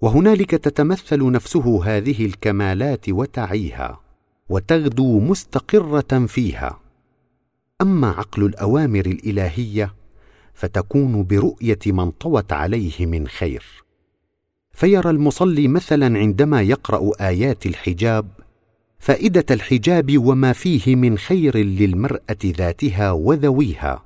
وهنالك 0.00 0.50
تتمثل 0.50 1.30
نفسه 1.30 1.84
هذه 1.84 2.26
الكمالات 2.26 3.08
وتعيها 3.08 4.00
وتغدو 4.48 5.20
مستقرة 5.20 6.26
فيها. 6.26 6.80
أما 7.82 8.08
عقل 8.08 8.44
الأوامر 8.44 9.06
الإلهية 9.06 9.94
فتكون 10.54 11.24
برؤية 11.24 11.78
من 11.86 12.10
طوت 12.10 12.52
عليه 12.52 13.06
من 13.06 13.28
خير. 13.28 13.84
فيرى 14.72 15.10
المصلي 15.10 15.68
مثلا 15.68 16.18
عندما 16.18 16.62
يقرأ 16.62 17.10
آيات 17.20 17.66
الحجاب 17.66 18.26
فائدة 19.04 19.44
الحجاب 19.50 20.18
وما 20.18 20.52
فيه 20.52 20.96
من 20.96 21.18
خير 21.18 21.56
للمرأة 21.56 22.36
ذاتها 22.44 23.12
وذويها 23.12 24.04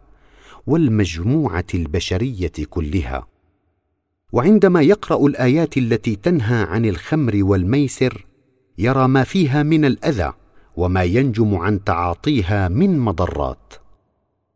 والمجموعة 0.66 1.64
البشرية 1.74 2.52
كلها. 2.70 3.26
وعندما 4.32 4.82
يقرأ 4.82 5.26
الآيات 5.26 5.76
التي 5.76 6.16
تنهى 6.16 6.62
عن 6.62 6.84
الخمر 6.84 7.32
والميسر 7.44 8.26
يرى 8.78 9.08
ما 9.08 9.24
فيها 9.24 9.62
من 9.62 9.84
الأذى 9.84 10.32
وما 10.76 11.02
ينجم 11.02 11.54
عن 11.54 11.84
تعاطيها 11.84 12.68
من 12.68 12.98
مضرات. 12.98 13.74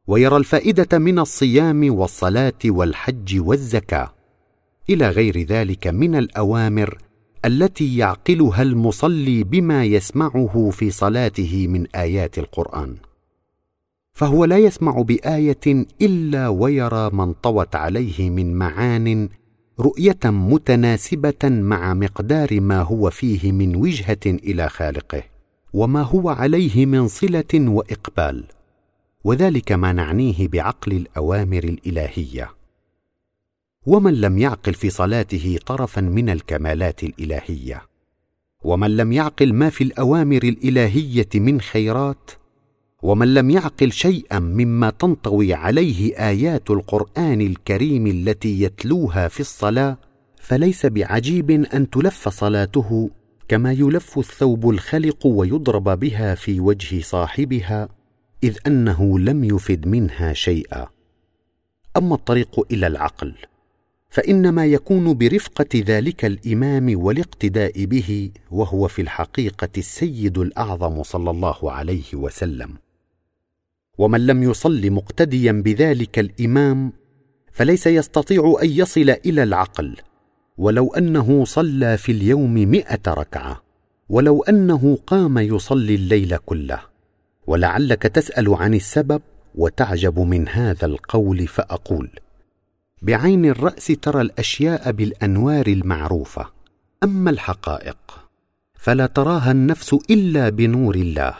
ويرى 0.06 0.36
الفائدة 0.36 0.98
من 0.98 1.18
الصيام 1.18 1.94
والصلاة 1.94 2.60
والحج 2.64 3.40
والزكاة. 3.40 4.14
إلى 4.90 5.08
غير 5.08 5.42
ذلك 5.42 5.86
من 5.86 6.14
الأوامر 6.14 6.98
التي 7.44 7.96
يعقلها 7.96 8.62
المصلي 8.62 9.44
بما 9.44 9.84
يسمعه 9.84 10.70
في 10.72 10.90
صلاته 10.90 11.66
من 11.68 11.86
آيات 11.86 12.38
القرآن. 12.38 12.96
فهو 14.12 14.44
لا 14.44 14.58
يسمع 14.58 15.02
بآية 15.02 15.86
إلا 16.02 16.48
ويرى 16.48 17.10
ما 17.12 17.24
انطوت 17.24 17.76
عليه 17.76 18.30
من 18.30 18.54
معان 18.54 19.28
رؤية 19.80 20.18
متناسبة 20.24 21.44
مع 21.44 21.94
مقدار 21.94 22.60
ما 22.60 22.82
هو 22.82 23.10
فيه 23.10 23.52
من 23.52 23.76
وجهة 23.76 24.26
إلى 24.26 24.68
خالقه 24.68 25.22
وما 25.72 26.02
هو 26.02 26.28
عليه 26.28 26.86
من 26.86 27.08
صلة 27.08 27.54
وإقبال. 27.54 28.44
وذلك 29.24 29.72
ما 29.72 29.92
نعنيه 29.92 30.48
بعقل 30.48 30.92
الأوامر 30.92 31.64
الإلهية. 31.64 32.50
ومن 33.86 34.20
لم 34.20 34.38
يعقل 34.38 34.74
في 34.74 34.90
صلاته 34.90 35.58
طرفا 35.66 36.00
من 36.00 36.30
الكمالات 36.30 37.02
الإلهية 37.02 37.82
ومن 38.64 38.96
لم 38.96 39.12
يعقل 39.12 39.52
ما 39.52 39.70
في 39.70 39.84
الأوامر 39.84 40.42
الإلهية 40.42 41.28
من 41.34 41.60
خيرات 41.60 42.30
ومن 43.02 43.34
لم 43.34 43.50
يعقل 43.50 43.92
شيئا 43.92 44.38
مما 44.38 44.90
تنطوي 44.90 45.54
عليه 45.54 46.28
آيات 46.28 46.70
القرآن 46.70 47.40
الكريم 47.40 48.06
التي 48.06 48.62
يتلوها 48.62 49.28
في 49.28 49.40
الصلاة 49.40 49.98
فليس 50.40 50.86
بعجيب 50.86 51.50
أن 51.50 51.90
تلف 51.90 52.28
صلاته 52.28 53.10
كما 53.48 53.72
يلف 53.72 54.18
الثوب 54.18 54.70
الخلق 54.70 55.26
ويضرب 55.26 56.00
بها 56.00 56.34
في 56.34 56.60
وجه 56.60 57.00
صاحبها 57.00 57.88
إذ 58.44 58.56
أنه 58.66 59.18
لم 59.18 59.44
يفد 59.44 59.86
منها 59.88 60.32
شيئا. 60.32 60.86
أما 61.96 62.14
الطريق 62.14 62.66
إلى 62.72 62.86
العقل 62.86 63.34
فإنما 64.12 64.66
يكون 64.66 65.14
برفقة 65.14 65.82
ذلك 65.86 66.24
الإمام 66.24 67.02
والاقتداء 67.02 67.84
به 67.84 68.30
وهو 68.50 68.88
في 68.88 69.02
الحقيقة 69.02 69.68
السيد 69.78 70.38
الأعظم 70.38 71.02
صلى 71.02 71.30
الله 71.30 71.72
عليه 71.72 72.14
وسلم. 72.14 72.74
ومن 73.98 74.26
لم 74.26 74.42
يصل 74.42 74.90
مقتديا 74.90 75.52
بذلك 75.52 76.18
الإمام 76.18 76.92
فليس 77.52 77.86
يستطيع 77.86 78.54
أن 78.62 78.70
يصل 78.70 79.10
إلى 79.10 79.42
العقل. 79.42 79.96
ولو 80.58 80.94
أنه 80.94 81.44
صلى 81.44 81.96
في 81.96 82.12
اليوم 82.12 82.54
مائه 82.54 83.00
ركعة 83.08 83.62
ولو 84.08 84.42
أنه 84.42 84.98
قام 85.06 85.38
يصلي 85.38 85.94
الليل 85.94 86.36
كله. 86.36 86.80
ولعلك 87.46 88.02
تسأل 88.02 88.54
عن 88.54 88.74
السبب 88.74 89.22
وتعجب 89.54 90.20
من 90.20 90.48
هذا 90.48 90.86
القول 90.86 91.46
فأقول 91.46 92.10
بعين 93.02 93.44
الرأس 93.44 93.86
ترى 93.86 94.20
الأشياء 94.20 94.92
بالأنوار 94.92 95.66
المعروفة. 95.66 96.46
أما 97.02 97.30
الحقائق 97.30 97.96
فلا 98.74 99.06
تراها 99.06 99.50
النفس 99.50 99.96
إلا 100.10 100.48
بنور 100.48 100.94
الله 100.94 101.34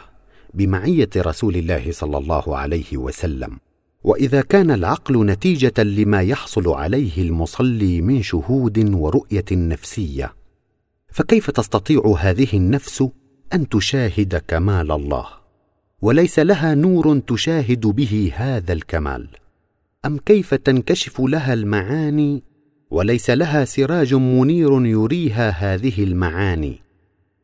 بمعية 0.55 1.11
رسول 1.17 1.57
الله 1.57 1.93
صلى 1.93 2.19
الله 2.19 2.57
عليه 2.57 2.97
وسلم. 2.97 3.59
وإذا 4.05 4.41
كان 4.41 4.71
العقل 4.71 5.27
نتيجة 5.27 5.83
لما 5.83 6.23
يحصل 6.23 6.69
عليه 6.69 7.23
المصلي 7.23 8.01
من 8.01 8.23
شهود 8.23 8.95
ورؤية 8.95 9.45
نفسية 9.53 10.35
فكيف 11.13 11.51
تستطيع 11.51 12.15
هذه 12.19 12.49
النفس 12.55 13.05
أن 13.55 13.69
تشاهد 13.69 14.43
كمال 14.49 14.93
الله؟ 14.93 15.27
وليس 16.03 16.39
لها 16.39 16.75
نور 16.75 17.19
تشاهد 17.19 17.87
به 17.87 18.33
هذا 18.35 18.73
الكمال. 18.73 19.29
أم 20.07 20.19
كيف 20.19 20.55
تنكشف 20.55 21.21
لها 21.21 21.55
المعاني 21.55 22.43
وليس 22.91 23.31
لها 23.31 23.65
سراج 23.65 24.15
منير 24.15 24.87
يريها 24.87 25.51
هذه 25.51 26.05
المعاني 26.05 26.81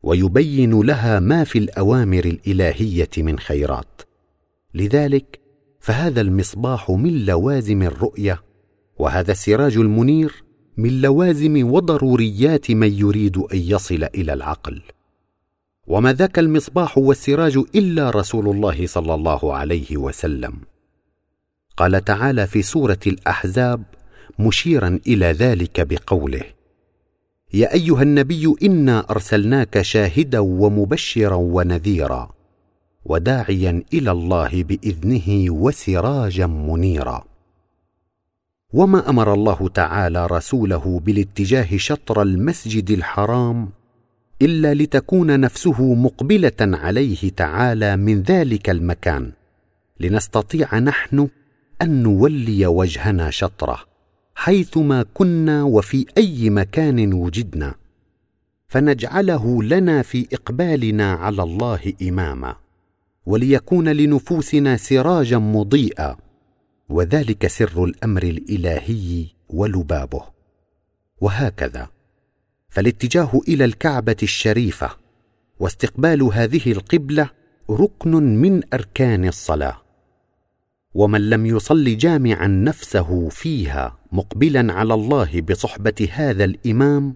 ويبين 0.03 0.81
لها 0.81 1.21
ما 1.21 1.45
في 1.45 1.59
الأوامر 1.59 2.25
الإلهية 2.25 3.09
من 3.19 3.39
خيرات؟ 3.39 4.03
لذلك 4.75 5.41
فهذا 5.81 6.21
المصباح 6.21 6.91
من 6.91 7.27
لوازم 7.27 7.83
الرؤية 7.83 8.43
وهذا 8.99 9.33
السراج 9.33 9.77
المنير 9.77 10.45
من 10.77 11.01
لوازم 11.01 11.73
وضروريات 11.73 12.71
من 12.71 12.93
يريد 12.93 13.37
أن 13.39 13.59
يصل 13.59 14.09
إلى 14.15 14.33
العقل. 14.33 14.83
وما 15.87 16.13
ذاك 16.13 16.39
المصباح 16.39 16.99
والسراج 16.99 17.59
إلا 17.75 18.11
رسول 18.11 18.49
الله 18.49 18.87
صلى 18.87 19.15
الله 19.15 19.55
عليه 19.55 19.97
وسلم. 19.97 20.53
قال 21.79 22.05
تعالى 22.05 22.47
في 22.47 22.63
سورة 22.63 22.99
الأحزاب 23.07 23.83
مشيرا 24.39 24.99
إلى 25.07 25.27
ذلك 25.27 25.81
بقوله 25.81 26.43
يا 27.55 27.75
أيها 27.75 28.03
النبي 28.03 28.55
إنا 28.63 29.11
أرسلناك 29.11 29.83
شاهدا 29.83 30.39
ومبشرا 30.39 31.35
ونذيرا 31.35 32.31
وداعيا 33.05 33.83
إلى 33.93 34.11
الله 34.11 34.63
بإذنه 34.63 35.51
وسراجا 35.51 36.47
منيرا. 36.47 37.25
وما 38.73 39.11
أمر 39.11 39.35
الله 39.35 39.69
تعالى 39.69 40.27
رسوله 40.27 41.01
بالاتجاه 41.05 41.77
شطر 41.77 42.23
المسجد 42.23 42.91
الحرام 42.91 43.69
إلا 44.43 44.75
لتكون 44.75 45.41
نفسه 45.41 45.95
مقبلة 45.95 46.61
عليه 46.61 47.31
تعالى 47.37 47.97
من 47.97 48.23
ذلك 48.23 48.71
المكان 48.71 49.33
لنستطيع 50.01 50.79
نحن 50.79 51.29
أن 51.83 52.03
نولي 52.03 52.67
وجهنا 52.67 53.31
شطره 53.31 53.81
حيثما 54.35 55.05
كنا 55.15 55.63
وفي 55.63 56.07
أي 56.19 56.51
مكان 56.51 57.13
وجدنا 57.13 57.75
فنجعله 58.69 59.63
لنا 59.63 60.03
في 60.03 60.27
إقبالنا 60.33 61.13
على 61.13 61.43
الله 61.43 61.93
إماما 62.03 62.57
وليكون 63.27 63.89
لنفوسنا 63.89 64.77
سراجا 64.77 65.39
مضيئا 65.39 66.17
وذلك 66.89 67.47
سر 67.47 67.85
الأمر 67.85 68.23
الإلهي 68.23 69.27
ولبابه. 69.49 70.23
وهكذا 71.21 71.89
فالاتجاه 72.69 73.41
إلى 73.49 73.65
الكعبة 73.65 74.17
الشريفة 74.23 74.91
واستقبال 75.61 76.23
هذه 76.23 76.73
القبلة 76.73 77.31
ركن 77.71 78.23
من 78.23 78.63
أركان 78.75 79.29
الصلاة. 79.29 79.88
ومن 80.95 81.31
لم 81.31 81.47
يصل 81.47 81.97
جامعا 81.97 82.47
نفسه 82.47 83.29
فيها 83.29 83.99
مقبلا 84.13 84.73
على 84.73 84.95
الله 84.95 85.41
بصحبة 85.41 86.09
هذا 86.13 86.45
الإمام 86.45 87.15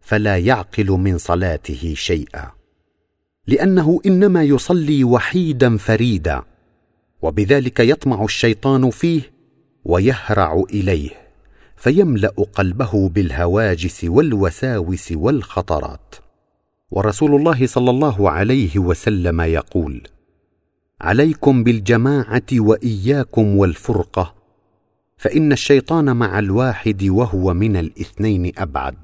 فلا 0.00 0.38
يعقل 0.38 0.90
من 0.90 1.18
صلاته 1.18 1.94
شيئا. 1.96 2.52
لأنه 3.46 4.00
إنما 4.06 4.42
يصلي 4.42 5.04
وحيدا 5.04 5.76
فريدا 5.76 6.42
وبذلك 7.22 7.80
يطمع 7.80 8.24
الشيطان 8.24 8.90
فيه 8.90 9.20
ويهرع 9.84 10.62
إليه 10.70 11.10
فيملأ 11.76 12.34
قلبه 12.54 13.08
بالهواجس 13.08 14.04
والوساوس 14.04 15.12
والخطرات. 15.12 16.14
ورسول 16.90 17.34
الله 17.34 17.66
صلى 17.66 17.90
الله 17.90 18.30
عليه 18.30 18.78
وسلم 18.78 19.40
يقول 19.40 20.02
عليكم 21.00 21.64
بالجماعة 21.64 22.42
وإياكم 22.52 23.56
والفرقة 23.56 24.34
فإن 25.16 25.52
الشيطان 25.52 26.16
مع 26.16 26.38
الواحد 26.38 27.04
وهو 27.04 27.54
من 27.54 27.76
الاثنين 27.76 28.52
أبعد. 28.58 28.96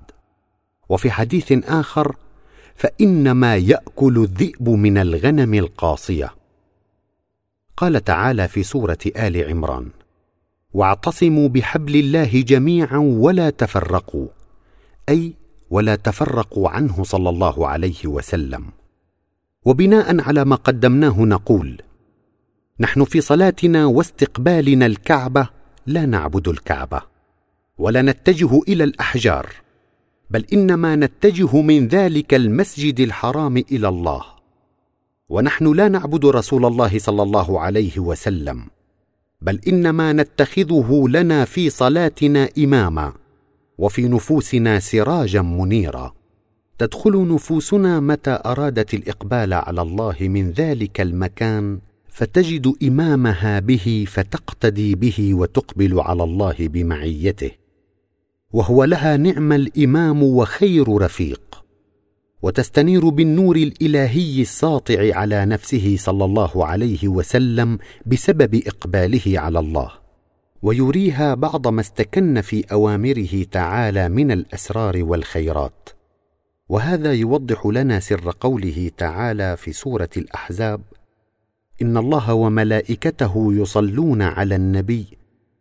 وفي 0.88 1.10
حديث 1.10 1.52
آخر 1.52 2.16
فإنما 2.74 3.56
يأكل 3.56 4.18
الذئب 4.18 4.68
من 4.68 4.98
الغنم 4.98 5.54
القاصية. 5.54 6.34
قال 7.76 8.04
تعالى 8.04 8.48
في 8.48 8.62
سورة 8.62 8.98
آل 9.06 9.50
عمران 9.50 9.88
واعتصموا 10.74 11.48
بحبل 11.48 11.96
الله 11.96 12.42
جميعا 12.42 12.98
ولا 12.98 13.50
تفرقوا 13.50 14.28
أي 15.08 15.34
ولا 15.70 15.96
تفرقوا 15.96 16.68
عنه 16.68 17.04
صلى 17.04 17.28
الله 17.28 17.68
عليه 17.68 18.06
وسلم. 18.06 18.81
وبناء 19.64 20.20
على 20.20 20.44
ما 20.44 20.56
قدمناه 20.56 21.20
نقول 21.20 21.82
نحن 22.80 23.04
في 23.04 23.20
صلاتنا 23.20 23.86
واستقبالنا 23.86 24.86
الكعبة 24.86 25.48
لا 25.86 26.06
نعبد 26.06 26.48
الكعبة 26.48 27.02
ولا 27.78 28.02
نتجه 28.02 28.60
إلى 28.68 28.84
الأحجار 28.84 29.52
بل 30.30 30.44
إنما 30.52 30.96
نتجه 30.96 31.60
من 31.60 31.88
ذلك 31.88 32.34
المسجد 32.34 33.00
الحرام 33.00 33.56
إلى 33.56 33.88
الله. 33.88 34.24
ونحن 35.28 35.72
لا 35.72 35.88
نعبد 35.88 36.26
رسول 36.26 36.64
الله 36.64 36.98
صلى 36.98 37.22
الله 37.22 37.60
عليه 37.60 37.98
وسلم 37.98 38.66
بل 39.40 39.60
إنما 39.68 40.12
نتخذه 40.12 41.04
لنا 41.08 41.44
في 41.44 41.70
صلاتنا 41.70 42.48
إماما 42.58 43.12
وفي 43.78 44.08
نفوسنا 44.08 44.78
سراجا 44.78 45.42
منيرا. 45.42 46.14
تدخل 46.82 47.28
نفوسنا 47.28 48.00
متى 48.00 48.38
أرادت 48.46 48.94
الإقبال 48.94 49.52
على 49.54 49.82
الله 49.82 50.16
من 50.20 50.50
ذلك 50.50 51.00
المكان 51.00 51.78
فتجد 52.08 52.74
إمامها 52.82 53.60
به 53.60 54.04
فتقتدي 54.08 54.94
به 54.94 55.34
وتقبل 55.34 56.00
على 56.00 56.24
الله 56.24 56.54
بمعيته. 56.58 57.50
وهو 58.52 58.84
لها 58.84 59.16
نعم 59.16 59.52
الإمام 59.52 60.22
وخير 60.22 60.96
رفيق. 60.96 61.64
وتستنير 62.42 63.08
بالنور 63.08 63.56
الإلهي 63.56 64.40
الساطع 64.42 65.16
على 65.16 65.46
نفسه 65.46 65.96
صلى 65.98 66.24
الله 66.24 66.66
عليه 66.66 67.08
وسلم 67.08 67.78
بسبب 68.06 68.62
إقباله 68.66 69.40
على 69.40 69.58
الله. 69.58 69.90
ويريها 70.62 71.34
بعض 71.34 71.68
ما 71.68 71.80
استكن 71.80 72.40
في 72.40 72.64
أوامره 72.72 73.42
تعالى 73.52 74.08
من 74.08 74.32
الأسرار 74.32 75.04
والخيرات. 75.04 76.01
وهذا 76.72 77.12
يوضح 77.12 77.66
لنا 77.66 78.00
سر 78.00 78.34
قوله 78.40 78.90
تعالى 78.96 79.56
في 79.56 79.72
سورة 79.72 80.08
الأحزاب 80.16 80.80
إن 81.82 81.96
الله 81.96 82.34
وملائكته 82.34 83.48
يصلون 83.52 84.22
على 84.22 84.54
النبي 84.56 85.06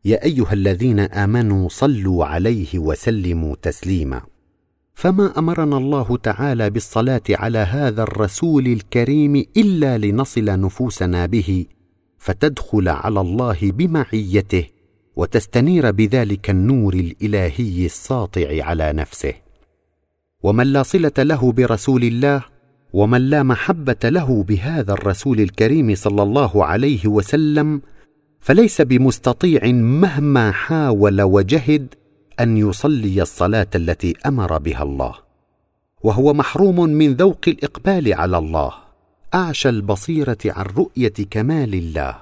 يا 0.06 0.24
أيها 0.24 0.54
الذين 0.54 1.00
آمنوا 1.00 1.70
صلوا 1.70 2.26
عليه 2.26 2.80
وسلموا 2.80 3.56
تسليما. 3.62 4.22
فما 4.94 5.40
أمرنا 5.40 5.78
الله 5.78 6.18
تعالى 6.18 6.70
بالصلاة 6.70 7.24
على 7.30 7.58
هذا 7.58 8.04
الرسول 8.04 8.68
الكريم 8.68 9.36
إلا 9.58 9.98
لنصل 9.98 10.46
نفوسنا 10.46 11.26
به 11.26 11.66
فتدخل 12.18 12.90
على 12.90 13.22
الله 13.22 13.58
بمعيته 13.62 14.66
وتستنير 15.16 15.92
بذلك 15.92 16.50
النور 16.50 16.94
الإلهي 16.94 17.86
الساطع 17.86 18.64
على 18.64 18.94
نفسه. 18.94 19.51
ومن 20.44 20.68
لا 20.68 20.84
صلة 20.84 21.12
له 21.18 21.52
برسول 21.52 22.04
الله 22.04 22.44
ومن 22.94 23.30
لا 23.30 23.44
محبة 23.44 23.98
له 24.04 24.44
بهذا 24.44 24.94
الرسول 24.94 25.40
الكريم 25.40 25.96
صلى 25.96 26.24
الله 26.24 26.66
عليه 26.66 27.08
وسلم 27.08 27.82
فليس 28.40 28.82
بمستطيع 28.82 29.66
مهما 29.72 30.52
حاول 30.52 31.22
وجهد 31.22 31.96
أن 32.40 32.58
يصلي 32.58 33.22
الصلاة 33.22 33.68
التي 33.76 34.14
أمر 34.26 34.58
بها 34.58 34.84
الله. 34.84 35.14
وهو 36.04 36.34
محروم 36.34 36.90
من 36.90 37.14
ذوق 37.14 37.46
الإقبال 37.48 38.14
على 38.14 38.38
الله. 38.38 38.74
أعشى 39.34 39.70
البصيرة 39.70 40.38
عن 40.46 40.66
رؤية 40.66 41.14
كمال 41.30 41.76
الله. 41.76 42.18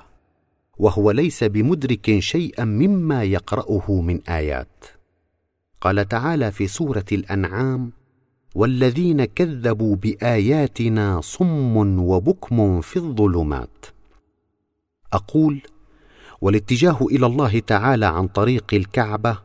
وهو 0.78 1.12
ليس 1.12 1.44
بمدرك 1.44 2.20
شيئا 2.20 2.66
مما 2.66 3.24
يقرأه 3.24 4.02
من 4.02 4.20
آيات. 4.30 4.86
قال 5.82 6.08
تعالى 6.08 6.52
في 6.52 6.68
سورة 6.68 7.06
الأنعام 7.12 7.92
والذين 8.56 9.26
كذبوا 9.26 9.96
بآياتنا 9.96 11.22
صم 11.22 11.78
وبكم 12.00 12.82
في 12.82 12.98
الظلمات. 12.98 13.86
أقول 15.14 15.62
والاتجاه 16.42 16.98
إلى 17.12 17.26
الله 17.26 17.60
تعالى 17.60 18.06
عن 18.06 18.28
طريق 18.28 18.74
الكعبة 18.74 19.38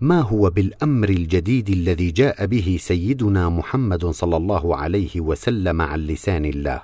ما 0.00 0.20
هو 0.20 0.50
بالأمر 0.50 1.08
الجديد 1.08 1.68
الذي 1.68 2.10
جاء 2.10 2.46
به 2.46 2.76
سيدنا 2.80 3.48
محمد 3.48 4.06
صلى 4.06 4.36
الله 4.36 4.76
عليه 4.76 5.20
وسلم 5.20 5.82
عن 5.82 6.00
لسان 6.00 6.44
الله. 6.44 6.82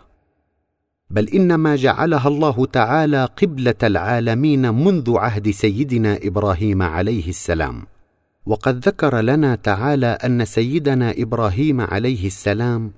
بل 1.11 1.29
إنما 1.29 1.77
جعلها 1.77 2.29
الله 2.29 2.66
تعالى 2.66 3.25
قبلة 3.25 3.75
العالمين 3.83 4.75
منذ 4.75 5.16
عهد 5.16 5.51
سيدنا 5.51 6.18
إبراهيم 6.23 6.83
عليه 6.83 7.29
السلام. 7.29 7.87
وقد 8.51 8.89
ذكر 8.89 9.21
لنا 9.21 9.55
تعالى 9.55 10.07
أن 10.07 10.45
سيدنا 10.45 11.15
إبراهيم 11.19 11.81
عليه 11.81 12.27
السلام 12.27 12.93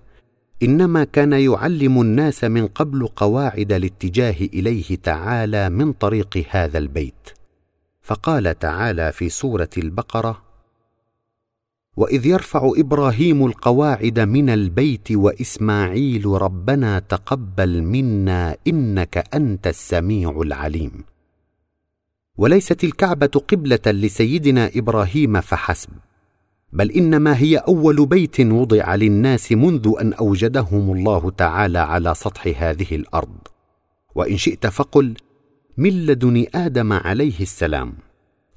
إنما 0.62 1.04
كان 1.04 1.32
يعلم 1.32 2.00
الناس 2.00 2.44
من 2.44 2.66
قبل 2.66 3.06
قواعد 3.06 3.72
الاتجاه 3.72 4.36
إليه 4.40 4.96
تعالى 4.96 5.70
من 5.70 5.92
طريق 5.92 6.46
هذا 6.50 6.78
البيت. 6.78 7.28
فقال 8.02 8.58
تعالى 8.58 9.12
في 9.12 9.28
سورة 9.28 9.68
البقرة 9.78 10.42
وإذ 11.96 12.26
يرفع 12.26 12.72
إبراهيم 12.76 13.46
القواعد 13.46 14.20
من 14.20 14.50
البيت 14.50 15.12
وإسماعيل 15.12 16.26
ربنا 16.26 16.98
تقبل 16.98 17.82
منا 17.82 18.56
إنك 18.66 19.24
أنت 19.34 19.66
السميع 19.66 20.40
العليم. 20.40 21.11
وليست 22.38 22.84
الكعبة 22.84 23.26
قبلة 23.26 23.80
لسيدنا 23.86 24.70
إبراهيم 24.76 25.40
فحسب 25.40 25.90
بل 26.72 26.90
إنما 26.90 27.38
هي 27.38 27.56
أول 27.56 28.06
بيت 28.06 28.40
وضع 28.40 28.94
للناس 28.94 29.52
منذ 29.52 29.92
أن 30.00 30.12
أوجدهم 30.12 30.92
الله 30.92 31.30
تعالى 31.30 31.78
على 31.78 32.14
سطح 32.14 32.62
هذه 32.62 32.86
الأرض. 32.96 33.38
وإن 34.14 34.36
شئت 34.36 34.66
فقل 34.66 35.14
من 35.76 36.06
لدن 36.06 36.46
آدم 36.54 36.92
عليه 36.92 37.40
السلام؟ 37.40 37.94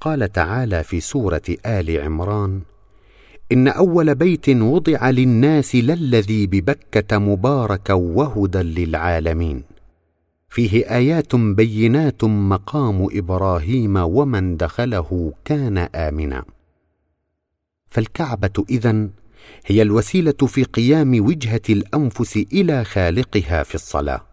قال 0.01 0.31
تعالى 0.31 0.83
في 0.83 0.99
سورة 0.99 1.41
آل 1.65 2.01
عمران 2.01 2.61
إن 3.51 3.67
أول 3.67 4.15
بيت 4.15 4.49
وضع 4.49 5.09
للناس 5.09 5.75
للذي 5.75 6.47
ببكة 6.47 7.17
مباركا 7.17 7.93
وهدى 7.93 8.85
للعالمين. 8.85 9.63
فيه 10.49 10.95
آيات 10.95 11.35
بينات 11.35 12.23
مقام 12.23 13.07
إبراهيم 13.11 13.97
ومن 13.97 14.57
دخله 14.57 15.33
كان 15.45 15.77
آمنا. 15.77 16.45
فالكعبة 17.87 18.65
إذن 18.69 19.09
هي 19.65 19.81
الوسيلة 19.81 20.31
في 20.47 20.63
قيام 20.63 21.25
وجهة 21.25 21.61
الأنفس 21.69 22.37
إلى 22.37 22.83
خالقها 22.83 23.63
في 23.63 23.75
الصلاة. 23.75 24.25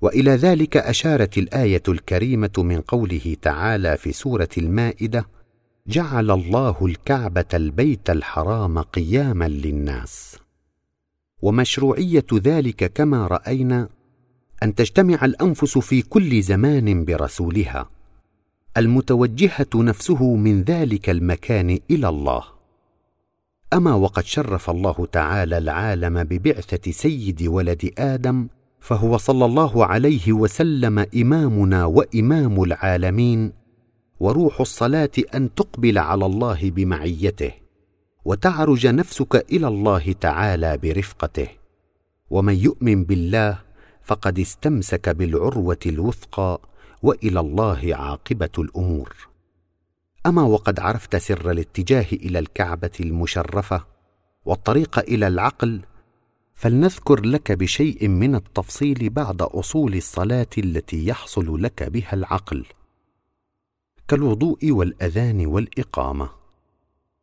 وإلى 0.00 0.30
ذلك 0.30 0.76
أشارت 0.76 1.38
الآية 1.38 1.82
الكريمة 1.88 2.52
من 2.58 2.80
قوله 2.80 3.36
تعالى 3.42 3.96
في 3.96 4.12
سورة 4.12 4.48
المائدة 4.58 5.26
جعل 5.86 6.30
الله 6.30 6.76
الكعبة 6.82 7.44
البيت 7.54 8.10
الحرام 8.10 8.78
قياما 8.78 9.48
للناس. 9.48 10.36
ومشروعية 11.42 12.26
ذلك 12.34 12.92
كما 12.92 13.26
رأينا 13.26 13.88
أن 14.64 14.74
تجتمع 14.74 15.24
الأنفس 15.24 15.78
في 15.78 16.02
كل 16.02 16.42
زمان 16.42 17.04
برسولها. 17.04 17.90
المتوجهة 18.76 19.66
نفسه 19.74 20.34
من 20.34 20.62
ذلك 20.62 21.10
المكان 21.10 21.78
إلى 21.90 22.08
الله. 22.08 22.42
أما 23.72 23.94
وقد 23.94 24.24
شرف 24.24 24.70
الله 24.70 25.06
تعالى 25.12 25.58
العالم 25.58 26.24
ببعثة 26.24 26.90
سيد 26.92 27.42
ولد 27.42 27.92
آدم 27.98 28.48
فهو 28.80 29.16
صلى 29.16 29.44
الله 29.44 29.86
عليه 29.86 30.32
وسلم 30.32 31.06
إمامنا 31.16 31.84
وإمام 31.84 32.62
العالمين 32.62 33.52
وروح 34.20 34.60
الصلاة 34.60 35.10
أن 35.34 35.54
تقبل 35.54 35.98
على 35.98 36.26
الله 36.26 36.70
بمعيته 36.70 37.52
وتعرج 38.24 38.86
نفسك 38.86 39.46
إلى 39.52 39.68
الله 39.68 40.12
تعالى 40.12 40.78
برفقته. 40.78 41.48
ومن 42.30 42.54
يؤمن 42.54 43.04
بالله 43.04 43.63
فقد 44.04 44.38
استمسك 44.38 45.08
بالعروة 45.08 45.78
الوثقى 45.86 46.60
وإلى 47.02 47.40
الله 47.40 47.80
عاقبة 47.96 48.50
الأمور. 48.58 49.16
أما 50.26 50.42
وقد 50.42 50.80
عرفت 50.80 51.16
سر 51.16 51.50
الاتجاه 51.50 52.06
إلى 52.12 52.38
الكعبة 52.38 52.90
المشرفة 53.00 53.84
والطريق 54.44 54.98
إلى 54.98 55.26
العقل 55.26 55.80
فلنذكر 56.54 57.20
لك 57.24 57.52
بشيء 57.52 58.08
من 58.08 58.34
التفصيل 58.34 59.10
بعد 59.10 59.42
أصول 59.42 59.94
الصلاة 59.94 60.46
التي 60.58 61.06
يحصل 61.06 61.62
لك 61.62 61.82
بها 61.82 62.12
العقل. 62.12 62.66
كالوضوء 64.08 64.70
والأذان 64.70 65.46
والإقامة. 65.46 66.30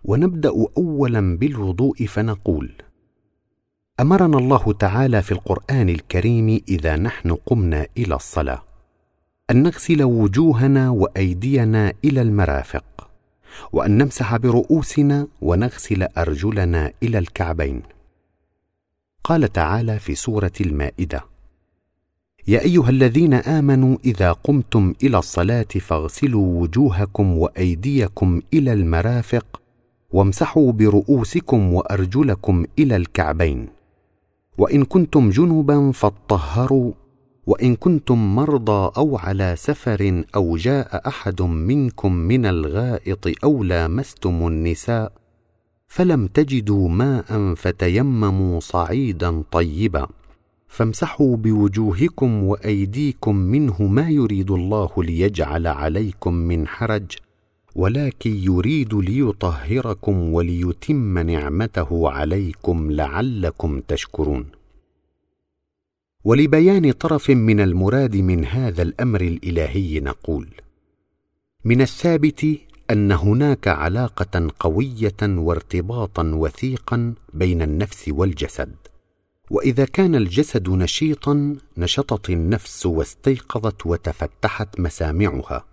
ونبدأ 0.04 0.54
اولا 0.78 1.38
بالوضوء 1.38 2.06
فنقول 2.06 2.74
أمرنا 4.02 4.38
الله 4.38 4.74
تعالى 4.80 5.22
في 5.22 5.32
القرآن 5.32 5.90
الكريم 5.90 6.62
إذا 6.70 6.96
نحن 6.96 7.32
قمنا 7.46 7.88
إلى 7.98 8.16
الصلاة. 8.16 8.64
أن 9.52 9.64
نغسل 9.64 10.04
وجوهنا 10.04 10.90
وأيدينا 10.90 11.94
إلى 12.06 12.22
المرافق 12.22 13.08
وأن 13.74 13.98
نمسح 13.98 14.38
برؤوسنا 14.38 15.28
ونغسل 15.42 16.04
أرجلنا 16.18 16.92
إلى 17.04 17.18
الكعبين. 17.18 17.82
قال 19.24 19.54
تعالى 19.54 20.00
في 20.00 20.16
سورة 20.16 20.52
المائدة 20.62 21.26
يا 22.48 22.62
أيها 22.62 22.90
الذين 22.90 23.34
آمنوا 23.34 23.98
إذا 24.06 24.32
قمتم 24.32 24.94
إلى 25.04 25.18
الصلاة 25.18 25.68
فاغسلوا 25.82 26.62
وجوهكم 26.62 27.38
وأيديكم 27.38 28.42
إلى 28.54 28.74
المرافق 28.74 29.62
وامسحوا 30.12 30.72
برؤوسكم 30.72 31.74
وأرجلكم 31.74 32.66
إلى 32.80 32.96
الكعبين. 32.96 33.81
وإن 34.58 34.84
كنتم 34.86 35.30
جنبا 35.30 35.92
فاطهروا 35.92 36.92
وإن 37.48 37.76
كنتم 37.76 38.36
مرضى 38.36 38.92
أو 38.98 39.18
على 39.18 39.56
سفر 39.58 40.24
أو 40.36 40.58
جاء 40.58 41.08
أحد 41.08 41.42
منكم 41.42 42.12
من 42.14 42.46
الغائط 42.46 43.44
أو 43.44 43.64
لامستم 43.64 44.48
النساء 44.48 45.12
فلم 45.88 46.28
تجدوا 46.28 46.90
ماء 46.90 47.54
فتيمموا 47.54 48.60
صعيدا 48.60 49.44
طيبا. 49.52 50.08
فامسحوا 50.68 51.38
بوجوهكم 51.38 52.44
وأيديكم 52.44 53.36
منه 53.36 53.82
ما 53.84 54.10
يريد 54.10 54.52
الله 54.52 54.90
ليجعل 54.98 55.68
عليكم 55.68 56.34
من 56.34 56.68
حرج. 56.68 57.12
ولكن 57.76 58.36
يريد 58.36 58.94
ليطهركم 58.94 60.34
وليتم 60.34 61.20
نعمته 61.20 62.10
عليكم 62.10 62.92
لعلكم 62.92 63.82
تشكرون. 63.88 64.46
ولبيان 66.24 66.92
طرف 66.92 67.30
من 67.30 67.60
المراد 67.60 68.16
من 68.16 68.46
هذا 68.46 68.82
الأمر 68.82 69.22
الإلهي 69.22 70.00
نقول 70.00 70.48
من 71.66 71.82
الثابت 71.82 72.48
أن 72.92 73.12
هناك 73.12 73.68
علاقة 73.68 74.52
قوية 74.60 75.22
وارتباطا 75.22 76.24
وثيقا 76.24 77.14
بين 77.34 77.62
النفس 77.62 78.10
والجسد 78.10 78.76
وإذا 79.50 79.86
كان 79.86 80.16
الجسد 80.16 80.70
نشيطا 80.70 81.56
نشطت 81.78 82.30
النفس 82.30 82.86
واستيقظت 82.86 83.86
وتفتحت 83.86 84.80
مسامعها. 84.80 85.71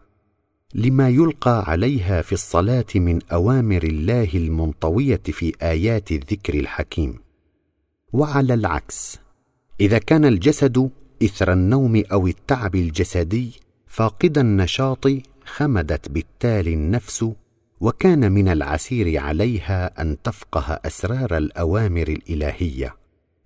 لما 0.75 1.09
يلقى 1.09 1.65
عليها 1.67 2.23
في 2.23 2.33
الصلاة 2.33 2.87
من 2.95 3.19
أوامر 3.33 3.83
الله 3.83 4.29
المنطوية 4.35 5.23
في 5.25 5.53
آيات 5.63 6.13
الذكر 6.13 6.55
الحكيم. 6.55 7.19
وعلى 8.13 8.55
العكس 8.55 9.19
إذا 9.81 9.99
كان 9.99 10.25
الجسد 10.25 10.91
إثر 11.23 11.53
النوم 11.53 12.03
أو 12.13 12.27
التعب 12.27 12.75
الجسدي 12.75 13.51
فاقد 13.87 14.39
النشاط 14.39 15.07
خمدت 15.45 16.09
بالتالي 16.09 16.75
النفس 16.75 17.27
وكان 17.81 18.33
من 18.33 18.49
العسير 18.49 19.19
عليها 19.21 20.03
أن 20.03 20.17
تفقه 20.23 20.81
أسرار 20.85 21.37
الأوامر 21.37 22.09
الإلهية 22.09 22.97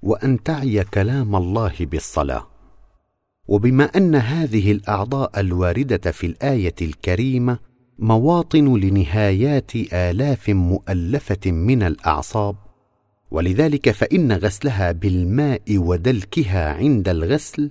وأن 0.02 0.42
تعي 0.42 0.84
كلام 0.84 1.36
الله 1.36 1.74
بالصلاة. 1.80 2.51
وبما 3.48 3.84
أن 3.84 4.14
هذه 4.14 4.72
الأعضاء 4.72 5.40
الواردة 5.40 6.10
في 6.10 6.26
الآية 6.26 6.74
الكريمة 6.82 7.58
مواطن 7.98 8.76
لنهايات 8.80 9.76
آلاف 9.92 10.50
مؤلفة 10.50 11.50
من 11.50 11.82
الأعصاب 11.82 12.56
ولذلك 13.30 13.90
فإن 13.90 14.32
غسلها 14.32 14.92
بالماء 14.92 15.62
ودلكها 15.70 16.74
عند 16.74 17.08
الغسل 17.08 17.70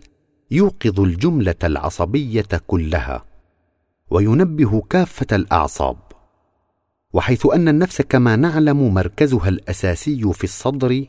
يوقظ 0.52 1.00
الجملة 1.00 1.56
العصبية 1.64 2.48
كلها 2.68 3.26
وينبه 4.10 4.82
كافة 4.82 5.36
الأعصاب 5.36 5.98
وحيث 7.14 7.46
أن 7.46 7.68
النفس 7.68 8.02
كما 8.02 8.36
نعلم 8.36 8.94
مركزها 8.94 9.50
الأساسي 9.50 10.34
في 10.34 10.44
الصدر 10.44 11.06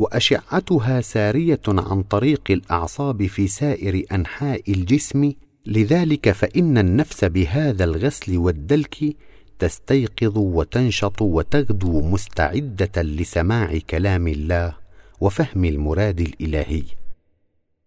وأشعتها 0.00 1.00
سارية 1.00 1.60
عن 1.68 2.02
طريق 2.02 2.42
الأعصاب 2.50 3.26
في 3.26 3.48
سائر 3.48 4.04
أنحاء 4.12 4.72
الجسم 4.72 5.32
لذلك 5.66 6.30
فإن 6.30 6.78
النفس 6.78 7.24
بهذا 7.24 7.84
الغسل 7.84 8.38
والدلك 8.38 9.16
تستيقظ 9.58 10.38
وتنشط 10.38 11.22
وتغدو 11.22 12.00
مستعدة 12.00 13.02
لسماع 13.02 13.78
كلام 13.90 14.28
الله 14.28 14.76
وفهم 15.20 15.64
المراد 15.64 16.20
الإلهي. 16.20 16.82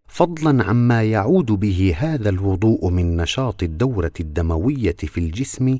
فضلا 0.08 0.64
عما 0.64 1.04
يعود 1.04 1.46
به 1.46 1.96
هذا 1.98 2.30
الوضوء 2.30 2.90
من 2.90 3.18
نشاط 3.18 3.64
الدورة 3.64 4.14
الدموية 4.20 4.96
في 4.96 5.18
الجسم 5.18 5.80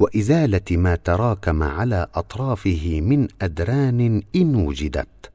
وإزالة 0.00 0.70
ما 0.70 0.96
تراكم 0.96 1.62
على 1.62 2.06
أطرافه 2.14 3.00
من 3.00 3.28
أدران 3.42 4.22
إن 4.36 4.54
وجدت. 4.54 5.33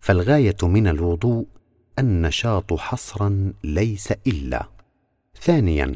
فالغاية 0.00 0.56
من 0.62 0.86
الوضوء 0.86 1.46
النشاط 1.98 2.74
حصرا 2.74 3.52
ليس 3.64 4.12
إلا. 4.26 4.68
ثانيا 5.40 5.94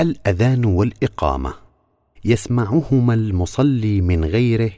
الأذان 0.00 0.64
والإقامة. 0.64 1.54
يسمعهما 2.24 3.14
المصلي 3.14 4.00
من 4.00 4.24
غيره 4.24 4.70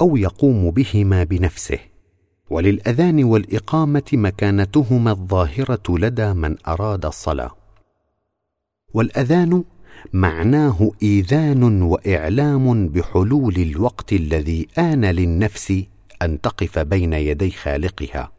أو 0.00 0.16
يقوم 0.16 0.70
بهما 0.70 1.24
بنفسه. 1.24 1.78
وللأذان 2.50 3.24
والإقامة 3.24 4.02
مكانتهما 4.12 5.10
الظاهرة 5.10 5.98
لدى 5.98 6.32
من 6.32 6.56
أراد 6.68 7.06
الصلاة. 7.06 7.56
والأذان 8.94 9.64
معناه 10.12 10.90
إيذان 11.02 11.82
وإعلام 11.82 12.88
بحلول 12.88 13.56
الوقت 13.56 14.12
الذي 14.12 14.68
آن 14.78 15.04
للنفس 15.04 15.82
أن 16.22 16.40
تقف 16.40 16.78
بين 16.78 17.12
يدي 17.12 17.50
خالقها. 17.50 18.32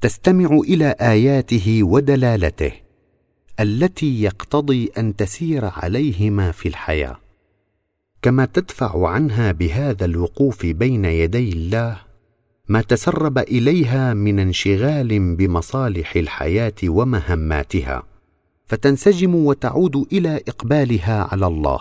تستمع 0.00 0.58
إلى 0.58 0.94
آياته 1.00 1.80
ودلالته 1.82 2.72
التي 3.60 4.22
يقتضي 4.22 4.90
أن 4.98 5.16
تسير 5.16 5.64
عليهما 5.64 6.52
في 6.52 6.68
الحياة. 6.68 7.16
كما 8.22 8.44
تدفع 8.44 9.08
عنها 9.08 9.52
بهذا 9.52 10.04
الوقوف 10.04 10.66
بين 10.66 11.04
يدي 11.04 11.52
الله 11.52 12.00
ما 12.68 12.82
تسرب 12.82 13.38
إليها 13.38 14.14
من 14.14 14.38
انشغال 14.38 15.36
بمصالح 15.36 16.16
الحياة 16.16 16.74
ومهماتها 16.84 18.02
فتنسجم 18.66 19.34
وتعود 19.34 19.96
إلى 20.12 20.40
إقبالها 20.48 21.28
على 21.32 21.46
الله. 21.46 21.80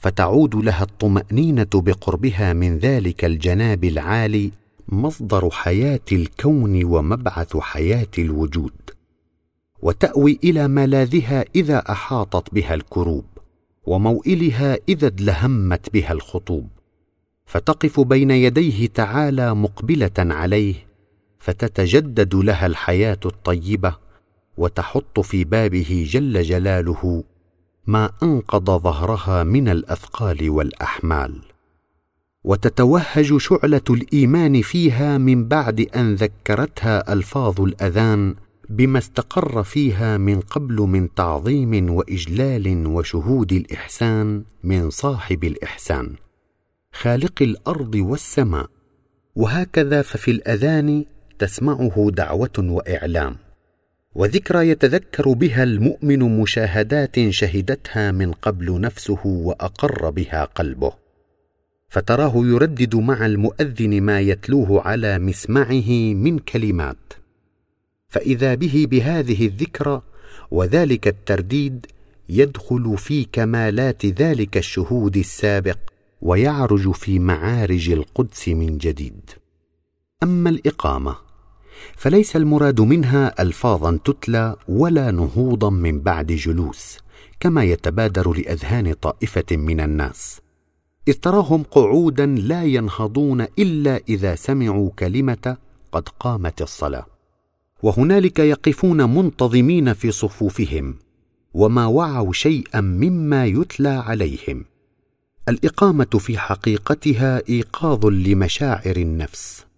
فتعود 0.00 0.54
لها 0.54 0.82
الطمأنينة 0.82 1.68
بقربها 1.74 2.52
من 2.52 2.78
ذلك 2.78 3.24
الجناب 3.24 3.84
العالي 3.84 4.50
مصدر 4.88 5.50
حياة 5.50 6.00
الكون 6.12 6.84
ومبعث 6.84 7.56
حياة 7.56 8.08
الوجود 8.18 8.72
وتأوي 9.82 10.38
إلى 10.44 10.68
ملاذها 10.68 11.44
إذا 11.54 11.78
أحاطت 11.78 12.54
بها 12.54 12.74
الكروب 12.74 13.24
وموئلها 13.86 14.78
إذا 14.88 15.06
ادلهمت 15.06 15.92
بها 15.92 16.12
الخطوب 16.12 16.68
فتقف 17.46 18.00
بين 18.00 18.30
يديه 18.30 18.86
تعالى 18.86 19.54
مقبلة 19.54 20.10
عليه 20.18 20.74
فتتجدد 21.38 22.34
لها 22.34 22.66
الحياة 22.66 23.20
الطيبة 23.26 23.96
وتحط 24.56 25.20
في 25.20 25.44
بابه 25.44 26.06
جل 26.08 26.42
جلاله 26.42 27.24
ما 27.90 28.10
أنقض 28.22 28.70
ظهرها 28.70 29.44
من 29.44 29.68
الأثقال 29.68 30.50
والأحمال. 30.50 31.40
وتتوهج 32.44 33.36
شعلة 33.36 33.88
الإيمان 33.90 34.62
فيها 34.62 35.18
من 35.18 35.48
بعد 35.48 35.80
أن 35.96 36.14
ذكرتها 36.14 37.12
ألفاظ 37.12 37.60
الأذان 37.60 38.34
بما 38.68 38.98
استقر 38.98 39.62
فيها 39.62 40.18
من 40.18 40.40
قبل 40.40 40.74
من 40.74 41.14
تعظيم 41.14 41.90
وإجلال 41.90 42.86
وشهود 42.86 43.52
الإحسان 43.52 44.44
من 44.64 44.90
صاحب 44.90 45.44
الإحسان. 45.44 46.14
خالق 46.92 47.42
الأرض 47.42 47.94
والسماء. 47.94 48.66
وهكذا 49.36 50.02
ففي 50.02 50.30
الأذان 50.30 51.04
تسمعه 51.38 52.10
دعوة 52.10 52.56
وإعلام. 52.58 53.49
وذكرى 54.14 54.68
يتذكر 54.68 55.32
بها 55.32 55.62
المؤمن 55.62 56.40
مشاهدات 56.40 57.28
شهدتها 57.28 58.10
من 58.12 58.32
قبل 58.32 58.80
نفسه 58.80 59.26
وأقر 59.26 60.10
بها 60.10 60.44
قلبه. 60.44 60.92
فتراه 61.88 62.32
يردد 62.36 62.96
مع 62.96 63.26
المؤذن 63.26 64.02
ما 64.02 64.20
يتلوه 64.20 64.82
على 64.82 65.18
مسمعه 65.18 65.90
من 66.14 66.38
كلمات. 66.38 67.12
فإذا 68.08 68.54
به 68.54 68.86
بهذه 68.90 69.46
الذكرى 69.46 70.02
وذلك 70.50 71.08
الترديد 71.08 71.86
يدخل 72.28 72.98
في 72.98 73.26
كمالات 73.32 74.06
ذلك 74.06 74.56
الشهود 74.56 75.16
السابق 75.16 75.78
ويعرج 76.20 76.90
في 76.90 77.18
معارج 77.18 77.90
القدس 77.90 78.48
من 78.48 78.78
جديد. 78.78 79.30
أما 80.22 80.50
الإقامة 80.50 81.29
فليس 81.96 82.36
المراد 82.36 82.80
منها 82.80 83.42
الفاظا 83.42 83.98
تتلى 84.04 84.56
ولا 84.68 85.10
نهوضا 85.10 85.70
من 85.70 86.00
بعد 86.00 86.26
جلوس 86.26 86.98
كما 87.40 87.64
يتبادر 87.64 88.32
لأذهان 88.32 88.92
طائفة 88.92 89.56
من 89.56 89.80
الناس. 89.80 90.40
إذ 91.08 91.14
تراهم 91.14 91.62
قعودا 91.62 92.26
لا 92.26 92.64
ينهضون 92.64 93.46
إلا 93.58 94.00
إذا 94.08 94.34
سمعوا 94.34 94.90
كلمة 94.98 95.56
قد 95.92 96.08
قامت 96.08 96.62
الصلاة. 96.62 97.06
وهنالك 97.82 98.38
يقفون 98.38 99.14
منتظمين 99.14 99.92
في 99.92 100.10
صفوفهم 100.10 100.94
وما 101.54 101.86
وعوا 101.86 102.32
شيئا 102.32 102.80
مما 102.80 103.46
يتلى 103.46 103.88
عليهم. 103.88 104.64
الإقامة 105.48 106.04
في 106.04 106.38
حقيقتها 106.38 107.42
إيقاظ 107.48 108.06
لمشاعر 108.06 108.96
النفس. 108.96 109.69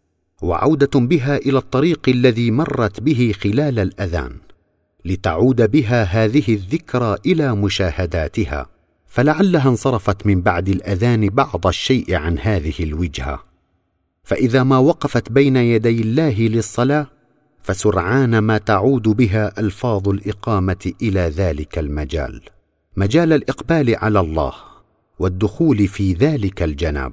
وعودة 0.42 1.00
بها 1.00 1.36
إلى 1.36 1.58
الطريق 1.58 2.08
الذي 2.08 2.50
مرت 2.50 3.00
به 3.00 3.34
خلال 3.40 3.78
الأذان 3.78 4.36
لتعود 5.04 5.70
بها 5.70 6.02
هذه 6.02 6.44
الذكرى 6.48 7.16
إلى 7.26 7.54
مشاهداتها 7.54 8.66
فلعلها 9.06 9.68
انصرفت 9.68 10.26
من 10.26 10.40
بعد 10.40 10.68
الأذان 10.68 11.28
بعض 11.28 11.66
الشيء 11.66 12.14
عن 12.14 12.38
هذه 12.38 12.74
الوجهة. 12.80 13.44
فإذا 14.24 14.62
ما 14.62 14.78
وقفت 14.78 15.32
بين 15.32 15.56
يدي 15.56 16.00
الله 16.00 16.40
للصلاة 16.40 17.06
فسرعان 17.62 18.38
ما 18.38 18.58
تعود 18.58 19.02
بها 19.02 19.60
ألفاظ 19.60 20.08
الإقامة 20.08 20.92
إلى 21.02 21.20
ذلك 21.20 21.78
المجال 21.78 22.40
مجال 22.96 23.32
الإقبال 23.32 23.96
على 23.96 24.20
الله 24.20 24.52
والدخول 25.18 25.88
في 25.88 26.12
ذلك 26.12 26.62
الجناب. 26.62 27.12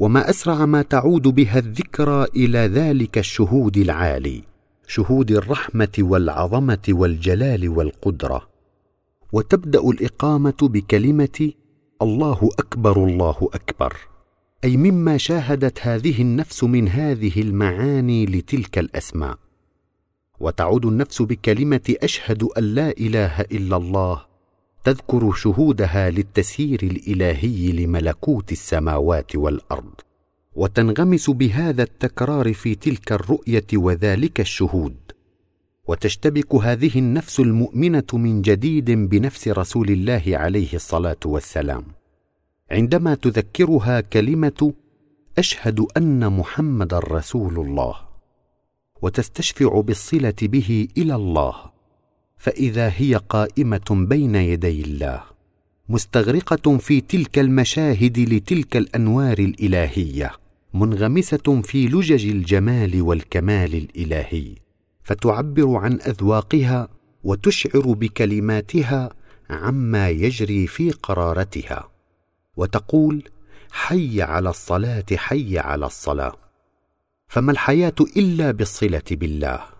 وما 0.00 0.30
أسرع 0.30 0.66
ما 0.66 0.82
تعود 0.82 1.22
بها 1.22 1.58
الذكرى 1.58 2.26
إلى 2.36 2.58
ذلك 2.58 3.18
الشهود 3.18 3.76
العالي 3.76 4.42
شهود 4.86 5.30
الرحمة 5.30 5.92
والعظمة 5.98 6.78
والجلال 6.88 7.68
والقدرة. 7.68 8.48
وتبدأ 9.32 9.80
الإقامة 9.80 10.56
بكلمة 10.62 11.52
الله 12.02 12.50
أكبر 12.58 13.04
الله 13.04 13.48
أكبر 13.54 13.96
أي 14.64 14.76
مما 14.76 15.16
شاهدت 15.16 15.78
هذه 15.82 16.22
النفس 16.22 16.64
من 16.64 16.88
هذه 16.88 17.42
المعاني 17.42 18.26
لتلك 18.26 18.78
الأسماء. 18.78 19.38
وتعود 20.40 20.86
النفس 20.86 21.22
بكلمة 21.22 21.94
أشهد 22.02 22.42
أن 22.42 22.64
لا 22.64 22.90
إله 22.90 23.40
إلا 23.40 23.76
الله 23.76 24.27
تذكر 24.88 25.32
شهودها 25.32 26.10
للتسيير 26.10 26.82
الإلهي 26.82 27.72
لملكوت 27.72 28.52
السماوات 28.52 29.36
والأرض 29.36 29.94
وتنغمس 30.56 31.30
بهذا 31.30 31.82
التكرار 31.82 32.54
في 32.54 32.74
تلك 32.74 33.12
الرؤية 33.12 33.66
وذلك 33.74 34.40
الشهود. 34.40 34.96
وتشتبك 35.88 36.54
هذه 36.54 36.98
النفس 36.98 37.40
المؤمنة 37.40 38.04
من 38.12 38.42
جديد 38.42 38.90
بنفس 38.90 39.48
رسول 39.48 39.88
الله 39.90 40.22
عليه 40.26 40.74
الصلاة 40.74 41.22
والسلام. 41.26 41.84
عندما 42.70 43.14
تذكرها 43.14 44.00
كلمة 44.00 44.72
أشهد 45.38 45.80
أن 45.96 46.32
محمدا 46.32 46.98
رسول 46.98 47.60
الله 47.60 47.94
وتستشفع 49.02 49.80
بالصلة 49.80 50.40
به 50.42 50.88
إلى 50.96 51.14
الله. 51.14 51.77
فإذا 52.38 52.92
هي 52.96 53.14
قائمة 53.14 54.06
بين 54.08 54.34
يدي 54.34 54.82
الله 54.82 55.22
مستغرقة 55.88 56.78
في 56.78 57.00
تلك 57.00 57.38
المشاهد 57.38 58.18
لتلك 58.18 58.76
الأنوار 58.76 59.38
الإلهية 59.38 60.32
منغمسة 60.74 61.62
في 61.64 61.88
لجج 61.88 62.26
الجمال 62.26 63.02
والكمال 63.02 63.74
الإلهي 63.74 64.54
فتعبر 65.02 65.76
عن 65.76 65.92
أذواقها 65.92 66.88
وتشعر 67.24 67.92
بكلماتها 67.92 69.10
عما 69.50 70.08
يجري 70.08 70.66
في 70.66 70.90
قرارتها 70.90 71.88
وتقول 72.56 73.22
حي 73.70 74.22
على 74.22 74.50
الصلاة 74.50 75.04
حي 75.16 75.58
على 75.58 75.86
الصلاة 75.86 76.36
فما 77.28 77.52
الحياة 77.52 77.94
إلا 78.16 78.50
بالصلة 78.50 79.02
بالله. 79.10 79.77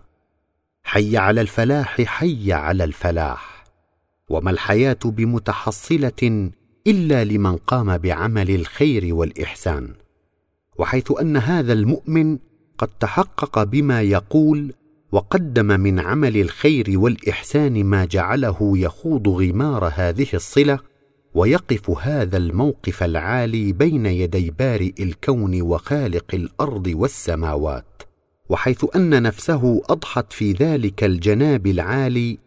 حي 0.89 1.17
على 1.17 1.41
الفلاح 1.41 2.01
حي 2.01 2.53
على 2.53 2.83
الفلاح. 2.83 3.63
وما 4.29 4.51
الحياة 4.51 4.99
بمتحصلة 5.05 6.51
إلا 6.87 7.23
لمن 7.23 7.55
قام 7.55 7.97
بعمل 7.97 8.49
الخير 8.55 9.15
والإحسان. 9.15 9.93
وحيث 10.77 11.11
أن 11.21 11.37
هذا 11.37 11.73
المؤمن 11.73 12.37
قد 12.77 12.87
تحقق 12.87 13.63
بما 13.63 14.01
يقول 14.01 14.73
وقدم 15.11 15.65
من 15.65 15.99
عمل 15.99 16.37
الخير 16.37 16.85
والإحسان 16.89 17.83
ما 17.83 18.05
جعله 18.05 18.57
يخوض 18.77 19.27
غمار 19.27 19.91
هذه 19.95 20.27
الصلة 20.33 20.79
ويقف 21.33 21.89
هذا 21.89 22.37
الموقف 22.37 23.03
العالي 23.03 23.73
بين 23.73 24.05
يدي 24.05 24.51
بارئ 24.51 24.93
الكون 24.99 25.61
وخالق 25.61 26.25
الأرض 26.33 26.87
والسماوات. 26.95 27.98
وحيث 28.49 28.85
أن 28.95 29.23
نفسه 29.23 29.81
أضحت 29.89 30.33
في 30.33 30.51
ذلك 30.51 31.03
الجناب 31.03 31.67
العالي 31.67 32.37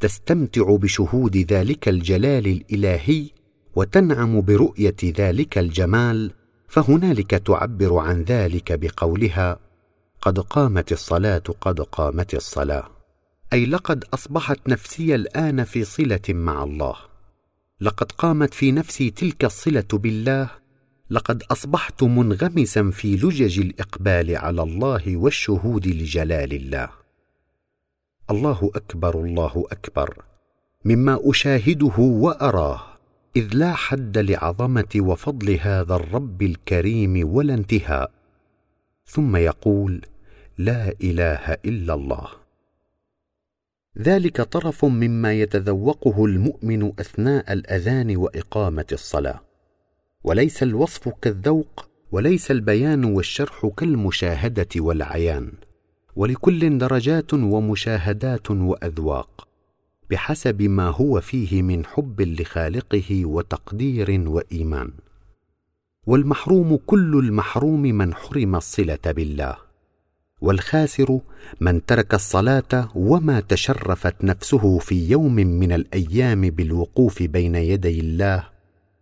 تستمتع 0.00 0.76
بشهود 0.76 1.36
ذلك 1.36 1.88
الجلال 1.88 2.46
الإلهي 2.46 3.30
وتنعم 3.76 4.40
برؤية 4.40 4.96
ذلك 5.04 5.58
الجمال 5.58 6.32
فهنالك 6.68 7.30
تعبر 7.30 7.98
عن 7.98 8.22
ذلك 8.22 8.72
بقولها 8.72 9.58
قد 10.20 10.38
قامت 10.38 10.92
الصلاة 10.92 11.42
قد 11.60 11.80
قامت 11.80 12.34
الصلاة. 12.34 12.88
أي 13.52 13.66
لقد 13.66 14.04
أصبحت 14.14 14.68
نفسي 14.68 15.14
الآن 15.14 15.64
في 15.64 15.84
صلة 15.84 16.20
مع 16.28 16.64
الله. 16.64 16.94
لقد 17.80 18.12
قامت 18.12 18.54
في 18.54 18.72
نفسي 18.72 19.10
تلك 19.10 19.44
الصلة 19.44 19.84
بالله 19.92 20.59
لقد 21.10 21.42
أصبحت 21.42 22.02
منغمسا 22.02 22.90
في 22.90 23.16
لجج 23.16 23.60
الإقبال 23.60 24.36
على 24.36 24.62
الله 24.62 25.16
والشهود 25.16 25.86
لجلال 25.86 26.52
الله. 26.52 26.90
الله 28.30 28.70
أكبر 28.74 29.24
الله 29.24 29.64
أكبر. 29.70 30.24
مما 30.84 31.20
أشاهده 31.30 31.98
وأراه 31.98 32.82
إذ 33.36 33.48
لا 33.54 33.72
حد 33.72 34.18
لعظمة 34.18 34.88
وفضل 34.96 35.58
هذا 35.60 35.94
الرب 35.94 36.42
الكريم 36.42 37.34
ولا 37.34 37.54
انتهاء. 37.54 38.10
ثم 39.06 39.36
يقول 39.36 40.00
لا 40.58 40.94
إله 41.02 41.56
إلا 41.64 41.94
الله. 41.94 42.28
ذلك 43.98 44.40
طرف 44.40 44.84
مما 44.84 45.32
يتذوقه 45.32 46.24
المؤمن 46.24 46.92
أثناء 46.98 47.52
الأذان 47.52 48.16
وإقامة 48.16 48.86
الصلاة. 48.92 49.49
وليس 50.24 50.62
الوصف 50.62 51.08
كالذوق 51.08 51.88
وليس 52.12 52.50
البيان 52.50 53.04
والشرح 53.04 53.66
كالمشاهدة 53.76 54.68
والعيان. 54.76 55.52
ولكل 56.16 56.78
درجات 56.78 57.34
ومشاهدات 57.34 58.50
وأذواق 58.50 59.48
بحسب 60.10 60.62
ما 60.62 60.88
هو 60.88 61.20
فيه 61.20 61.62
من 61.62 61.86
حب 61.86 62.20
لخالقه 62.20 63.26
وتقدير 63.26 64.28
وإيمان. 64.28 64.90
والمحروم 66.06 66.76
كل 66.86 67.18
المحروم 67.18 67.82
من 67.82 68.14
حرم 68.14 68.56
الصلة 68.56 68.98
بالله 69.06 69.56
والخاسر 70.40 71.20
من 71.60 71.86
ترك 71.86 72.14
الصلاة 72.14 72.88
وما 72.94 73.40
تشرفت 73.40 74.24
نفسه 74.24 74.78
في 74.78 75.10
يوم 75.10 75.34
من 75.34 75.72
الأيام 75.72 76.40
بالوقوف 76.40 77.22
بين 77.22 77.54
يدي 77.54 78.00
الله 78.00 78.44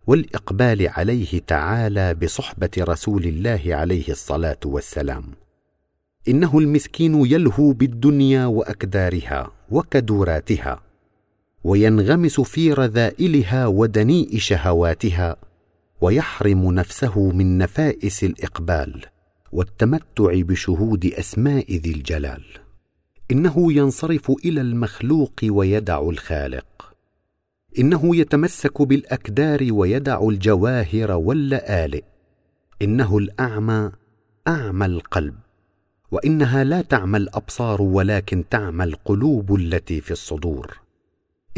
والإقبال 0.09 0.87
عليه 0.87 1.39
تعالى 1.47 2.13
بصحبة 2.13 2.69
رسول 2.79 3.23
الله 3.23 3.61
عليه 3.65 4.09
الصلاة 4.09 4.59
والسلام. 4.65 5.23
إنه 6.27 6.59
المسكين 6.59 7.25
يلهو 7.25 7.71
بالدنيا 7.73 8.45
وأكدارها 8.45 9.51
وكدوراتها 9.71 10.83
وينغمس 11.63 12.41
في 12.41 12.73
رذائلها 12.73 13.67
ودنيء 13.67 14.37
شهواتها 14.37 15.35
ويحرم 16.01 16.71
نفسه 16.71 17.31
من 17.31 17.57
نفائس 17.57 18.23
الإقبال 18.23 19.05
والتمتع 19.51 20.41
بشهود 20.41 21.05
أسماء 21.05 21.75
ذي 21.75 21.91
الجلال. 21.91 22.43
إنه 23.31 23.73
ينصرف 23.73 24.31
إلى 24.45 24.61
المخلوق 24.61 25.33
ويدع 25.43 26.01
الخالق. 26.01 26.88
إنه 27.79 28.15
يتمسك 28.15 28.81
بالأكدار 28.81 29.67
ويدع 29.71 30.21
الجواهر 30.29 31.11
واللآلئ. 31.11 32.03
إنه 32.81 33.17
الأعمى 33.17 33.91
أعمى 34.47 34.85
القلب. 34.85 35.35
وإنها 36.11 36.63
لا 36.63 36.81
تعمى 36.81 37.17
الأبصار 37.17 37.81
ولكن 37.81 38.49
تعمى 38.49 38.83
القلوب 38.83 39.55
التي 39.55 40.01
في 40.01 40.11
الصدور. 40.11 40.79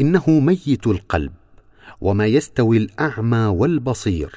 إنه 0.00 0.24
ميت 0.28 0.86
القلب 0.86 1.32
وما 2.00 2.26
يستوي 2.26 2.76
الأعمى 2.76 3.46
والبصير 3.46 4.34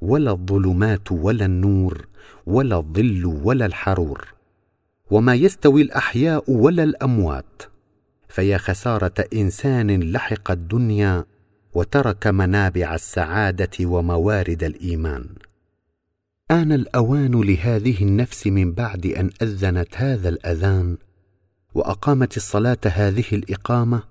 ولا 0.00 0.30
الظلمات 0.30 1.12
ولا 1.12 1.44
النور 1.44 2.06
ولا 2.46 2.76
الظل 2.76 3.26
ولا 3.26 3.66
الحرور. 3.66 4.34
وما 5.10 5.34
يستوي 5.34 5.82
الأحياء 5.82 6.50
ولا 6.50 6.84
الأموات 6.84 7.62
فيا 8.32 8.58
خسارة 8.58 9.24
إنسان 9.34 10.12
لحق 10.12 10.50
الدنيا 10.50 11.24
وترك 11.74 12.26
منابع 12.26 12.94
السعادة 12.94 13.70
وموارد 13.80 14.64
الإيمان. 14.64 15.26
آن 16.50 16.72
الأوان 16.72 17.40
لهذه 17.40 18.02
النفس 18.02 18.46
من 18.46 18.72
بعد 18.72 19.06
أن 19.06 19.30
أذنت 19.42 19.96
هذا 19.96 20.28
الأذان 20.28 20.96
وأقامت 21.74 22.36
الصلاة 22.36 22.78
هذه 22.84 23.24
الإقامة 23.32 24.02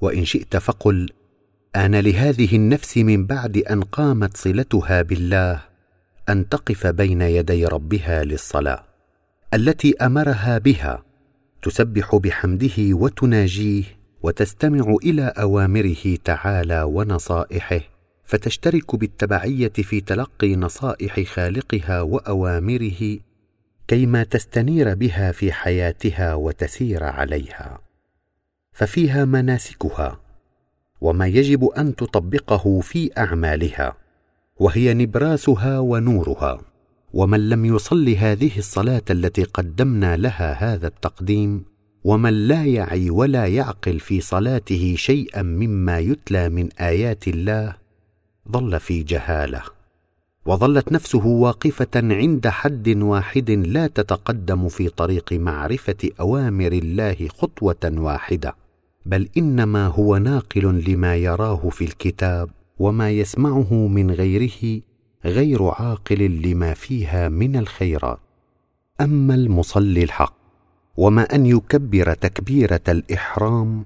وإن 0.00 0.24
شئت 0.24 0.56
فقل 0.56 1.08
آن 1.76 1.94
لهذه 1.94 2.56
النفس 2.56 2.98
من 2.98 3.26
بعد 3.26 3.56
أن 3.56 3.82
قامت 3.82 4.36
صلتها 4.36 5.02
بالله 5.02 5.62
أن 6.28 6.48
تقف 6.48 6.86
بين 6.86 7.22
يدي 7.22 7.66
ربها 7.66 8.24
للصلاة 8.24 8.84
التي 9.54 9.94
أمرها 9.96 10.58
بها 10.58 11.09
تسبح 11.62 12.16
بحمده 12.16 12.76
وتناجيه 12.78 13.84
وتستمع 14.22 14.94
إلى 15.04 15.22
أوامره 15.22 16.16
تعالى 16.24 16.82
ونصائحه 16.82 17.80
فتشترك 18.24 18.96
بالتبعية 18.96 19.72
في 19.72 20.00
تلقي 20.00 20.56
نصائح 20.56 21.20
خالقها 21.20 22.00
وأوامره 22.00 23.18
كيما 23.88 24.22
تستنير 24.22 24.94
بها 24.94 25.32
في 25.32 25.52
حياتها 25.52 26.34
وتسير 26.34 27.04
عليها. 27.04 27.78
ففيها 28.72 29.24
مناسكها 29.24 30.20
وما 31.00 31.26
يجب 31.26 31.64
أن 31.64 31.96
تطبقه 31.96 32.80
في 32.80 33.10
أعمالها 33.18 33.96
وهي 34.56 34.94
نبراسها 34.94 35.78
ونورها. 35.78 36.69
ومن 37.12 37.48
لم 37.48 37.64
يصل 37.64 38.08
هذه 38.08 38.58
الصلاة 38.58 39.02
التي 39.10 39.44
قدمنا 39.44 40.16
لها 40.16 40.52
هذا 40.52 40.86
التقديم 40.86 41.64
ومن 42.04 42.48
لا 42.48 42.64
يعي 42.64 43.10
ولا 43.10 43.46
يعقل 43.46 44.00
في 44.00 44.20
صلاته 44.20 44.94
شيئا 44.98 45.42
مما 45.42 45.98
يتلى 45.98 46.48
من 46.48 46.68
آيات 46.72 47.28
الله 47.28 47.76
ظل 48.52 48.80
في 48.80 49.02
جهالة. 49.02 49.62
وظلت 50.46 50.92
نفسه 50.92 51.26
واقفة 51.26 51.88
عند 51.94 52.48
حد 52.48 52.88
واحد 52.88 53.50
لا 53.50 53.86
تتقدم 53.86 54.68
في 54.68 54.88
طريق 54.88 55.32
معرفة 55.32 56.10
أوامر 56.20 56.72
الله 56.72 57.28
خطوة 57.28 57.84
واحدة 57.84 58.54
بل 59.06 59.28
إنما 59.36 59.86
هو 59.86 60.16
ناقل 60.16 60.84
لما 60.88 61.16
يراه 61.16 61.68
في 61.68 61.84
الكتاب 61.84 62.50
وما 62.78 63.10
يسمعه 63.10 63.74
من 63.74 64.10
غيره 64.10 64.80
غير 65.24 65.64
عاقل 65.64 66.42
لما 66.42 66.74
فيها 66.74 67.28
من 67.28 67.56
الخيرات. 67.56 68.18
أما 69.00 69.34
المصلي 69.34 70.02
الحق 70.02 70.34
وما 70.96 71.22
أن 71.34 71.46
يكبر 71.46 72.14
تكبيرة 72.14 72.80
الإحرام 72.88 73.84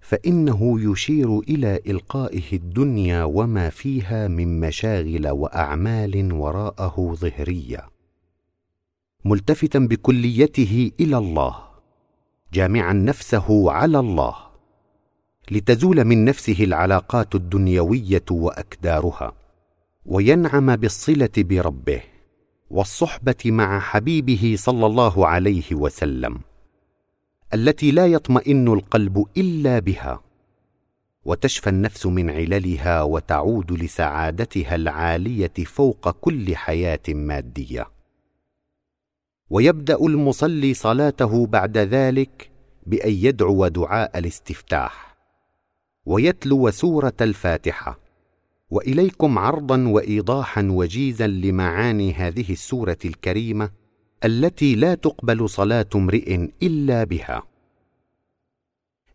فإنه 0.00 0.90
يشير 0.90 1.38
إلى 1.38 1.80
إلقائه 1.86 2.52
الدنيا 2.52 3.24
وما 3.24 3.70
فيها 3.70 4.28
من 4.28 4.60
مشاغل 4.60 5.28
وأعمال 5.28 6.32
وراءه 6.32 7.14
ظهرية. 7.14 7.88
ملتفتا 9.24 9.78
بكليته 9.78 10.90
إلى 11.00 11.18
الله 11.18 11.56
جامعا 12.52 12.92
نفسه 12.92 13.70
على 13.72 13.98
الله 13.98 14.34
لتزول 15.50 16.04
من 16.04 16.24
نفسه 16.24 16.64
العلاقات 16.64 17.34
الدنيوية 17.34 18.24
وأكدارها. 18.30 19.39
وينعم 20.06 20.76
بالصلة 20.76 21.30
بربه 21.36 22.02
والصحبة 22.70 23.36
مع 23.44 23.80
حبيبه 23.80 24.54
صلى 24.58 24.86
الله 24.86 25.26
عليه 25.26 25.74
وسلم 25.74 26.40
التي 27.54 27.90
لا 27.90 28.06
يطمئن 28.06 28.68
القلب 28.68 29.26
إلا 29.36 29.78
بها 29.78 30.20
وتشفى 31.24 31.70
النفس 31.70 32.06
من 32.06 32.30
عللها 32.30 33.02
وتعود 33.02 33.72
لسعادتها 33.72 34.74
العالية 34.74 35.52
فوق 35.66 36.10
كل 36.10 36.56
حياة 36.56 37.00
مادية. 37.08 37.86
ويبدأ 39.50 39.96
المصلي 39.96 40.74
صلاته 40.74 41.46
بعد 41.46 41.78
ذلك 41.78 42.50
بأن 42.86 43.12
يدعو 43.12 43.68
دعاء 43.68 44.18
الاستفتاح 44.18 45.16
ويتلو 46.06 46.70
سورة 46.70 47.16
الفاتحة. 47.20 48.09
وإليكم 48.70 49.38
عرضا 49.38 49.88
وايضاحا 49.88 50.68
وجيزا 50.70 51.26
لمعاني 51.26 52.12
هذه 52.12 52.52
السورة 52.52 52.98
الكريمة 53.04 53.70
التي 54.24 54.74
لا 54.74 54.94
تقبل 54.94 55.48
صلاة 55.48 55.86
امرئ 55.94 56.48
إلا 56.62 57.04
بها. 57.04 57.42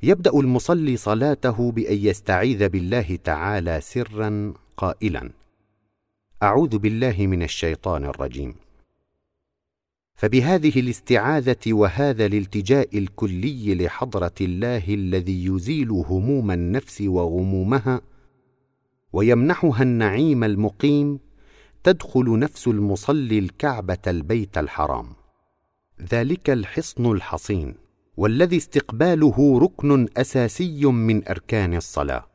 يبدأ 0.03 0.39
المصلي 0.39 0.97
صلاته 0.97 1.71
بأن 1.71 1.97
يستعيذ 1.97 2.69
بالله 2.69 3.17
تعالى 3.23 3.81
سرا 3.81 4.53
قائلا 4.77 5.31
أعوذ 6.43 6.77
بالله 6.77 7.27
من 7.27 7.43
الشيطان 7.43 8.05
الرجيم. 8.05 8.55
فبهذه 10.15 10.79
الاستعاذة 10.79 11.57
وهذا 11.67 12.25
الالتجاء 12.25 12.97
الكلي 12.97 13.75
لحضرة 13.75 14.33
الله 14.41 14.83
الذي 14.87 15.45
يزيل 15.45 15.89
هموم 15.89 16.51
النفس 16.51 17.01
وغمومها 17.01 18.01
ويمنحها 19.15 19.81
النعيم 19.81 20.43
المقيم 20.43 21.19
تدخل 21.83 22.39
نفس 22.39 22.67
المصلي 22.67 23.39
الكعبة 23.39 23.97
البيت 24.07 24.57
الحرام. 24.57 25.05
ذلك 26.13 26.49
الحصن 26.49 27.11
الحصين 27.11 27.75
والذي 28.17 28.57
استقباله 28.57 29.59
ركن 29.59 30.07
أساسي 30.17 30.85
من 30.85 31.27
أركان 31.27 31.73
الصلاة. 31.73 32.25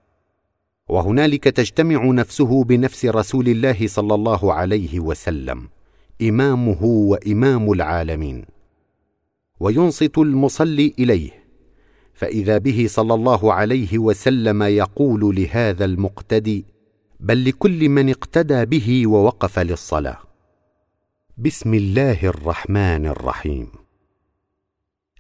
وهنالك 0.89 1.45
تجتمع 1.45 2.05
نفسه 2.05 2.65
بنفس 2.65 3.05
رسول 3.07 3.49
الله 3.49 3.87
صلى 3.87 4.15
الله 4.15 4.53
عليه 4.53 5.01
وسلم 5.01 5.69
إمامه 6.23 6.85
وإمام 6.85 7.73
العالمين. 7.73 8.45
وينصت 9.61 10.19
المصلي 10.19 10.95
إليه 10.99 11.40
فإذا 12.21 12.59
به 12.59 12.87
صلى 12.89 13.15
الله 13.15 13.53
عليه 13.53 13.99
وسلم 13.99 14.63
يقول 14.63 15.37
لهذا 15.37 15.85
المقتدي 15.85 16.65
بل 17.21 17.45
لكل 17.45 17.89
من 17.89 18.11
اقتدى 18.11 18.65
به 18.65 19.07
ووقف 19.07 19.59
للصلاة. 19.59 20.19
بسم 21.39 21.75
الله 21.75 22.27
الرحمن 22.27 23.07
الرحيم. 23.07 23.69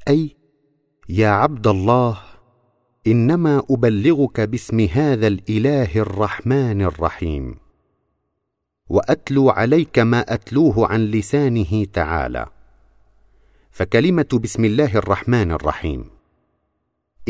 أي 0.08 0.36
يا 1.08 1.28
عبد 1.28 1.66
الله 1.66 2.18
إنما 3.06 3.62
أبلغك 3.70 4.40
باسم 4.40 4.80
هذا 4.80 5.26
الإله 5.26 5.96
الرحمن 5.96 6.82
الرحيم. 6.82 7.54
وأتلو 8.88 9.50
عليك 9.50 9.98
ما 9.98 10.20
أتلوه 10.20 10.86
عن 10.86 11.04
لسانه 11.04 11.84
تعالى. 11.84 12.46
فكلمة 13.70 14.40
بسم 14.42 14.64
الله 14.64 14.96
الرحمن 14.96 15.52
الرحيم. 15.52 16.19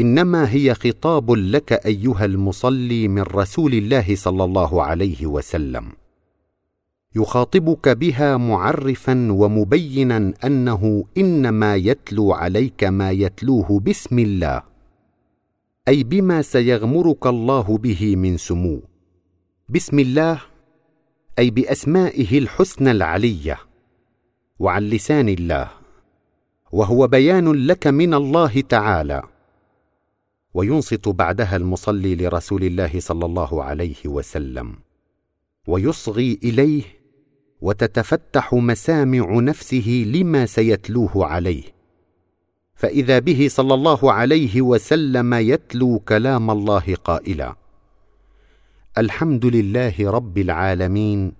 إنما 0.01 0.53
هي 0.53 0.75
خطاب 0.75 1.31
لك 1.31 1.73
أيها 1.73 2.25
المصلي 2.25 3.09
من 3.09 3.23
رسول 3.23 3.75
الله 3.75 4.15
صلى 4.17 4.45
الله 4.45 4.83
عليه 4.83 5.27
وسلم. 5.27 5.93
يخاطبك 7.17 7.89
بها 7.89 8.37
معرفا 8.37 9.33
ومبينا 9.33 10.33
أنه 10.45 11.05
إنما 11.19 11.77
يتلو 11.77 12.33
عليك 12.33 12.85
ما 12.85 13.11
يتلوه 13.11 13.81
بسم 13.81 14.19
الله 14.19 14.63
أي 15.89 16.03
بما 16.05 16.43
سيغمرك 16.43 17.27
الله 17.27 17.79
به 17.79 18.17
من 18.17 18.37
سمو. 18.37 18.81
بسم 19.69 19.99
الله 19.99 20.41
أي 21.39 21.51
بأسمائه 21.51 22.39
الحسنى 22.39 22.91
العلية 22.91 23.59
وعن 24.59 24.83
لسان 24.83 25.29
الله 25.29 25.71
وهو 26.73 27.07
بيان 27.07 27.53
لك 27.53 27.87
من 27.87 28.15
الله 28.15 28.61
تعالى. 28.61 29.23
وينصت 30.55 31.09
بعدها 31.09 31.57
المصلي 31.57 32.15
لرسول 32.15 32.65
الله 32.65 33.01
صلى 33.01 33.25
الله 33.27 33.65
عليه 33.65 33.97
وسلم. 34.07 34.75
ويصغي 35.67 36.39
إليه 36.45 36.83
وتتفتح 37.61 38.55
مسامع 38.55 39.41
نفسه 39.41 40.05
لما 40.07 40.47
سيتلوه 40.47 41.27
عليه. 41.27 41.63
فإذا 42.75 43.19
به 43.19 43.49
صلى 43.51 43.75
الله 43.75 44.13
عليه 44.13 44.63
وسلم 44.63 45.35
يتلو 45.35 45.99
كلام 45.99 46.51
الله 46.51 46.97
قائلا 47.05 47.57
الحمد 48.99 49.47
لله 49.47 50.11
رب 50.11 50.39
العالمين 50.39 51.33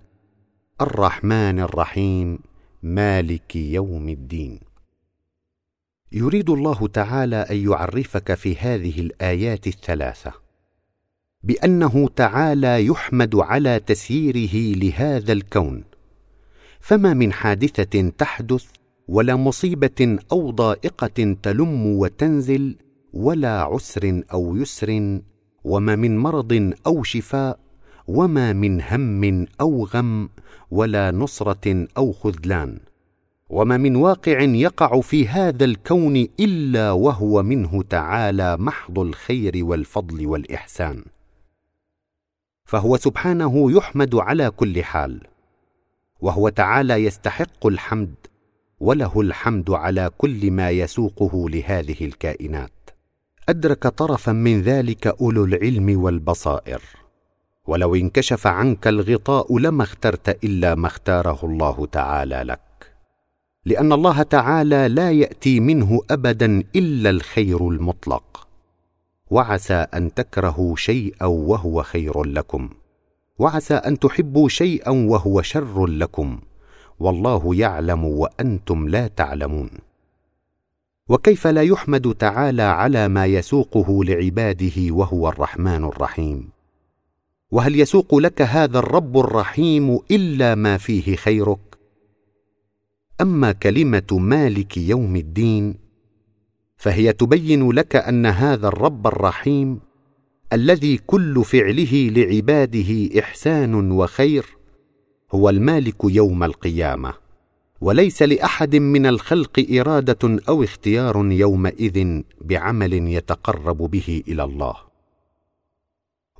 الرحمن 0.81 1.59
الرحيم 1.59 2.39
مالك 2.83 3.55
يوم 3.55 4.09
الدين. 4.09 4.70
يريد 6.13 6.49
الله 6.49 6.87
تعالى 6.87 7.35
أن 7.35 7.71
يعرفك 7.71 8.33
في 8.33 8.55
هذه 8.55 8.99
الآيات 8.99 9.67
الثلاثة. 9.67 10.33
بأنه 11.43 12.09
تعالى 12.15 12.85
يحمد 12.85 13.35
على 13.35 13.79
تسييره 13.79 14.77
لهذا 14.77 15.33
الكون. 15.33 15.83
فما 16.79 17.13
من 17.13 17.33
حادثة 17.33 18.09
تحدث 18.09 18.65
ولا 19.07 19.35
مصيبة 19.35 20.17
أو 20.31 20.51
ضائقة 20.51 21.35
تلم 21.43 21.85
وتنزل 21.85 22.75
ولا 23.13 23.61
عسر 23.61 24.23
أو 24.33 24.55
يسر 24.55 25.19
وما 25.63 25.95
من 25.95 26.17
مرض 26.17 26.73
أو 26.87 27.03
شفاء 27.03 27.59
وما 28.07 28.53
من 28.53 28.81
هم 28.81 29.47
أو 29.61 29.85
غم 29.85 30.29
ولا 30.71 31.11
نصرة 31.11 31.87
أو 31.97 32.11
خذلان. 32.11 32.90
وما 33.51 33.77
من 33.77 33.95
واقع 33.95 34.41
يقع 34.41 35.01
في 35.01 35.27
هذا 35.27 35.65
الكون 35.65 36.27
إلا 36.39 36.91
وهو 36.91 37.43
منه 37.43 37.83
تعالى 37.83 38.57
محض 38.57 38.99
الخير 38.99 39.65
والفضل 39.65 40.27
والإحسان. 40.27 41.03
فهو 42.65 42.97
سبحانه 42.97 43.71
يحمد 43.71 44.15
على 44.15 44.51
كل 44.51 44.83
حال 44.83 45.21
وهو 46.21 46.49
تعالى 46.49 46.93
يستحق 46.93 47.67
الحمد 47.67 48.13
وله 48.79 49.21
الحمد 49.21 49.69
على 49.69 50.09
كل 50.17 50.51
ما 50.51 50.69
يسوقه 50.69 51.49
لهذه 51.49 52.05
الكائنات. 52.05 52.89
أدرك 53.49 53.87
طرفا 53.87 54.31
من 54.31 54.61
ذلك 54.61 55.07
أولو 55.07 55.45
العلم 55.45 56.03
والبصائر. 56.03 56.81
ولو 57.67 57.95
انكشف 57.95 58.47
عنك 58.47 58.87
الغطاء 58.87 59.57
لما 59.57 59.83
اخترت 59.83 60.43
إلا 60.43 60.75
ما 60.75 60.87
اختاره 60.87 61.39
الله 61.43 61.85
تعالى 61.85 62.43
لك. 62.43 62.70
لأن 63.65 63.93
الله 63.93 64.21
تعالى 64.21 64.87
لا 64.87 65.11
يأتي 65.11 65.59
منه 65.59 66.01
أبدا 66.11 66.63
إلا 66.75 67.09
الخير 67.09 67.67
المطلق. 67.67 68.47
وعسى 69.31 69.73
أن 69.73 70.13
تكرهوا 70.13 70.75
شيئا 70.75 71.25
وهو 71.25 71.83
خير 71.83 72.23
لكم. 72.23 72.69
وعسى 73.39 73.73
أن 73.73 73.99
تحبوا 73.99 74.49
شيئا 74.49 74.89
وهو 74.89 75.41
شر 75.41 75.85
لكم. 75.85 76.39
والله 76.99 77.55
يعلم 77.55 78.05
وأنتم 78.05 78.87
لا 78.89 79.07
تعلمون. 79.07 79.69
وكيف 81.09 81.47
لا 81.47 81.61
يحمد 81.61 82.15
تعالى 82.19 82.61
على 82.61 83.07
ما 83.07 83.25
يسوقه 83.25 84.03
لعباده 84.03 84.77
وهو 84.89 85.29
الرحمن 85.29 85.83
الرحيم؟ 85.83 86.49
وهل 87.51 87.79
يسوق 87.79 88.15
لك 88.15 88.41
هذا 88.41 88.79
الرب 88.79 89.17
الرحيم 89.17 89.99
إلا 90.11 90.55
ما 90.55 90.77
فيه 90.77 91.15
خيرك؟ 91.15 91.70
أما 93.21 93.51
كلمة 93.51 94.07
مالك 94.11 94.77
يوم 94.77 95.15
الدين 95.15 95.75
فهي 96.77 97.13
تبين 97.13 97.71
لك 97.71 97.95
أن 97.95 98.25
هذا 98.25 98.67
الرب 98.67 99.07
الرحيم 99.07 99.79
الذي 100.53 100.97
كل 100.97 101.43
فعله 101.43 102.09
لعباده 102.09 103.19
إحسان 103.19 103.91
وخير 103.91 104.45
هو 105.31 105.49
المالك 105.49 105.95
يوم 106.03 106.43
القيامة 106.43 107.13
وليس 107.81 108.23
لأحد 108.23 108.75
من 108.75 109.05
الخلق 109.05 109.65
إرادة 109.71 110.39
أو 110.49 110.63
اختيار 110.63 111.31
يومئذ 111.31 112.21
بعمل 112.41 112.93
يتقرب 112.93 113.77
به 113.77 114.23
إلى 114.27 114.43
الله. 114.43 114.90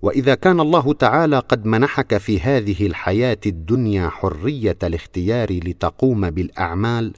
وإذا 0.01 0.35
كان 0.35 0.59
الله 0.59 0.93
تعالى 0.93 1.39
قد 1.39 1.65
منحك 1.65 2.17
في 2.17 2.39
هذه 2.39 2.87
الحياة 2.87 3.37
الدنيا 3.45 4.09
حرية 4.09 4.77
الاختيار 4.83 5.51
لتقوم 5.51 6.29
بالأعمال 6.29 7.13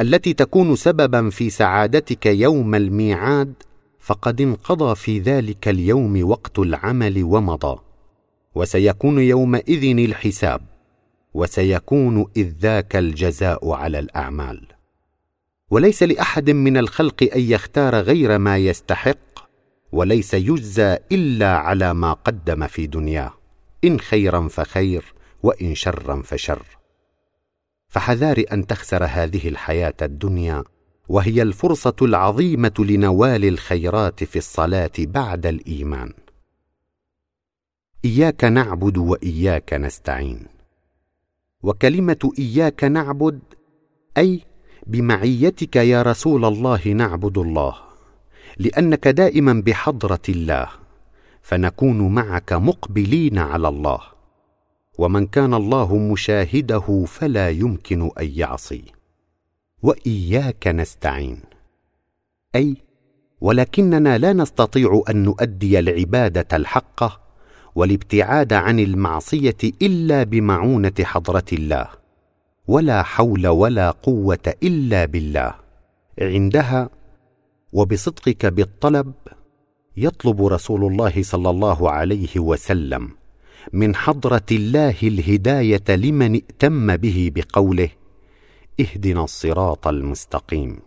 التي 0.00 0.32
تكون 0.32 0.76
سببا 0.76 1.30
في 1.30 1.50
سعادتك 1.50 2.26
يوم 2.26 2.74
الميعاد 2.74 3.54
فقد 4.00 4.40
انقضى 4.40 4.94
في 4.94 5.18
ذلك 5.18 5.68
اليوم 5.68 6.30
وقت 6.30 6.58
العمل 6.58 7.22
ومضى. 7.24 7.80
وسيكون 8.54 9.18
يومئذ 9.18 9.98
الحساب 9.98 10.60
وسيكون 11.34 12.26
إذ 12.36 12.52
ذاك 12.60 12.96
الجزاء 12.96 13.70
على 13.70 13.98
الأعمال. 13.98 14.66
وليس 15.70 16.02
لأحد 16.02 16.50
من 16.50 16.76
الخلق 16.76 17.28
أن 17.36 17.40
يختار 17.40 17.94
غير 17.94 18.38
ما 18.38 18.58
يستحق 18.58 19.16
وليس 19.92 20.34
يجزى 20.34 20.98
إلا 21.12 21.56
على 21.56 21.94
ما 21.94 22.12
قدم 22.12 22.66
في 22.66 22.86
دنياه. 22.86 23.32
إن 23.84 24.00
خيرا 24.00 24.48
فخير 24.48 25.14
وإن 25.42 25.74
شرا 25.74 26.22
فشر. 26.22 26.62
فحذار 27.88 28.44
أن 28.52 28.66
تخسر 28.66 29.04
هذه 29.04 29.48
الحياة 29.48 29.94
الدنيا 30.02 30.64
وهي 31.08 31.42
الفرصة 31.42 31.96
العظيمة 32.02 32.74
لنوال 32.78 33.44
الخيرات 33.44 34.24
في 34.24 34.36
الصلاة 34.36 34.90
بعد 34.98 35.46
الإيمان. 35.46 36.12
إياك 38.04 38.44
نعبد 38.44 38.98
وإياك 38.98 39.72
نستعين. 39.72 40.46
وكلمة 41.62 42.32
إياك 42.38 42.84
نعبد 42.84 43.40
أي 44.18 44.40
بمعيتك 44.86 45.76
يا 45.76 46.02
رسول 46.02 46.44
الله 46.44 46.88
نعبد 46.88 47.38
الله. 47.38 47.89
لأنك 48.60 49.08
دائما 49.08 49.62
بحضرة 49.66 50.22
الله 50.28 50.68
فنكون 51.42 52.14
معك 52.14 52.52
مقبلين 52.52 53.38
على 53.38 53.68
الله. 53.68 54.00
ومن 54.98 55.26
كان 55.26 55.54
الله 55.54 55.96
مشاهده 55.96 57.04
فلا 57.06 57.50
يمكن 57.50 58.10
أن 58.20 58.30
يعصي. 58.34 58.84
وإياك 59.82 60.68
نستعين. 60.68 61.40
أي 62.54 62.76
ولكننا 63.40 64.18
لا 64.18 64.32
نستطيع 64.32 65.02
أن 65.10 65.22
نؤدي 65.22 65.78
العبادة 65.78 66.56
الحقه 66.56 67.20
والابتعاد 67.74 68.52
عن 68.52 68.80
المعصية 68.80 69.58
إلا 69.82 70.22
بمعونة 70.22 70.94
حضرة 71.00 71.50
الله 71.52 71.88
ولا 72.68 73.02
حول 73.02 73.46
ولا 73.46 73.90
قوة 73.90 74.54
إلا 74.62 75.04
بالله. 75.04 75.54
عندها 76.20 76.99
وبصدقك 77.72 78.46
بالطلب 78.46 79.12
يطلب 79.96 80.46
رسول 80.46 80.84
الله 80.84 81.22
صلى 81.22 81.50
الله 81.50 81.90
عليه 81.90 82.38
وسلم 82.38 83.10
من 83.72 83.94
حضرة 83.94 84.46
الله 84.52 84.96
الهداية 85.02 85.84
لمن 85.88 86.34
ائتم 86.34 86.96
به 86.96 87.30
بقوله 87.34 87.90
اهدنا 88.80 89.24
الصراط 89.24 89.88
المستقيم. 89.88 90.78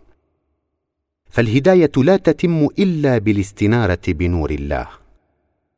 فالهداية 1.30 1.90
لا 1.96 2.16
تتم 2.16 2.68
إلا 2.78 3.18
بالاستنارة 3.18 4.00
بنور 4.08 4.50
الله 4.50 4.88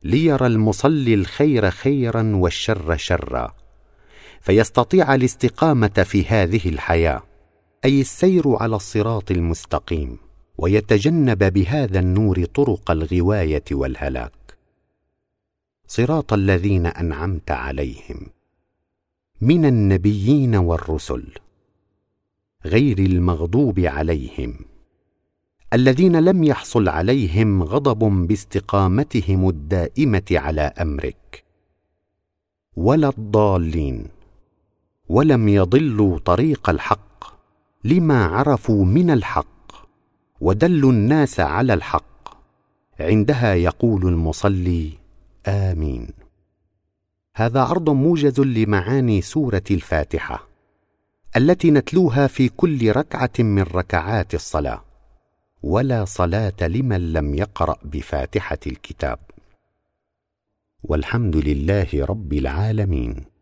ليرى 0.03 0.47
المصلي 0.47 1.13
الخير 1.13 1.69
خيرا 1.69 2.35
والشر 2.35 2.97
شرا 2.97 3.53
فيستطيع 4.41 5.15
الاستقامة 5.15 6.05
في 6.05 6.25
هذه 6.25 6.69
الحياة 6.69 7.23
أي 7.85 8.01
السير 8.01 8.55
على 8.55 8.75
الصراط 8.75 9.31
المستقيم. 9.31 10.26
ويتجنب 10.57 11.53
بهذا 11.53 11.99
النور 11.99 12.45
طرق 12.45 12.91
الغواية 12.91 13.63
والهلاك. 13.71 14.57
صراط 15.87 16.33
الذين 16.33 16.85
أنعمت 16.85 17.51
عليهم. 17.51 18.27
من 19.41 19.65
النبيين 19.65 20.55
والرسل. 20.55 21.23
غير 22.65 22.99
المغضوب 22.99 23.79
عليهم. 23.79 24.55
الذين 25.73 26.19
لم 26.19 26.43
يحصل 26.43 26.89
عليهم 26.89 27.63
غضب 27.63 28.27
باستقامتهم 28.27 29.49
الدائمة 29.49 30.25
على 30.31 30.61
أمرك. 30.61 31.43
ولا 32.75 33.09
الضالين. 33.09 34.07
ولم 35.09 35.47
يضلوا 35.47 36.19
طريق 36.19 36.69
الحق 36.69 37.23
لما 37.83 38.25
عرفوا 38.25 38.85
من 38.85 39.09
الحق. 39.09 39.56
ودلوا 40.41 40.91
الناس 40.91 41.39
على 41.39 41.73
الحق. 41.73 42.37
عندها 42.99 43.53
يقول 43.53 44.07
المصلي 44.07 44.91
آمين. 45.47 46.07
هذا 47.35 47.61
عرض 47.61 47.89
موجز 47.89 48.39
لمعاني 48.39 49.21
سورة 49.21 49.63
الفاتحة 49.71 50.47
التي 51.37 51.71
نتلوها 51.71 52.27
في 52.27 52.49
كل 52.49 52.91
ركعة 52.91 53.31
من 53.39 53.61
ركعات 53.63 54.33
الصلاة. 54.33 54.83
ولا 55.63 56.05
صلاة 56.05 56.53
لمن 56.61 57.13
لم 57.13 57.35
يقرأ 57.35 57.75
بفاتحة 57.83 58.59
الكتاب. 58.67 59.19
والحمد 60.83 61.35
لله 61.35 61.87
رب 61.93 62.33
العالمين. 62.33 63.36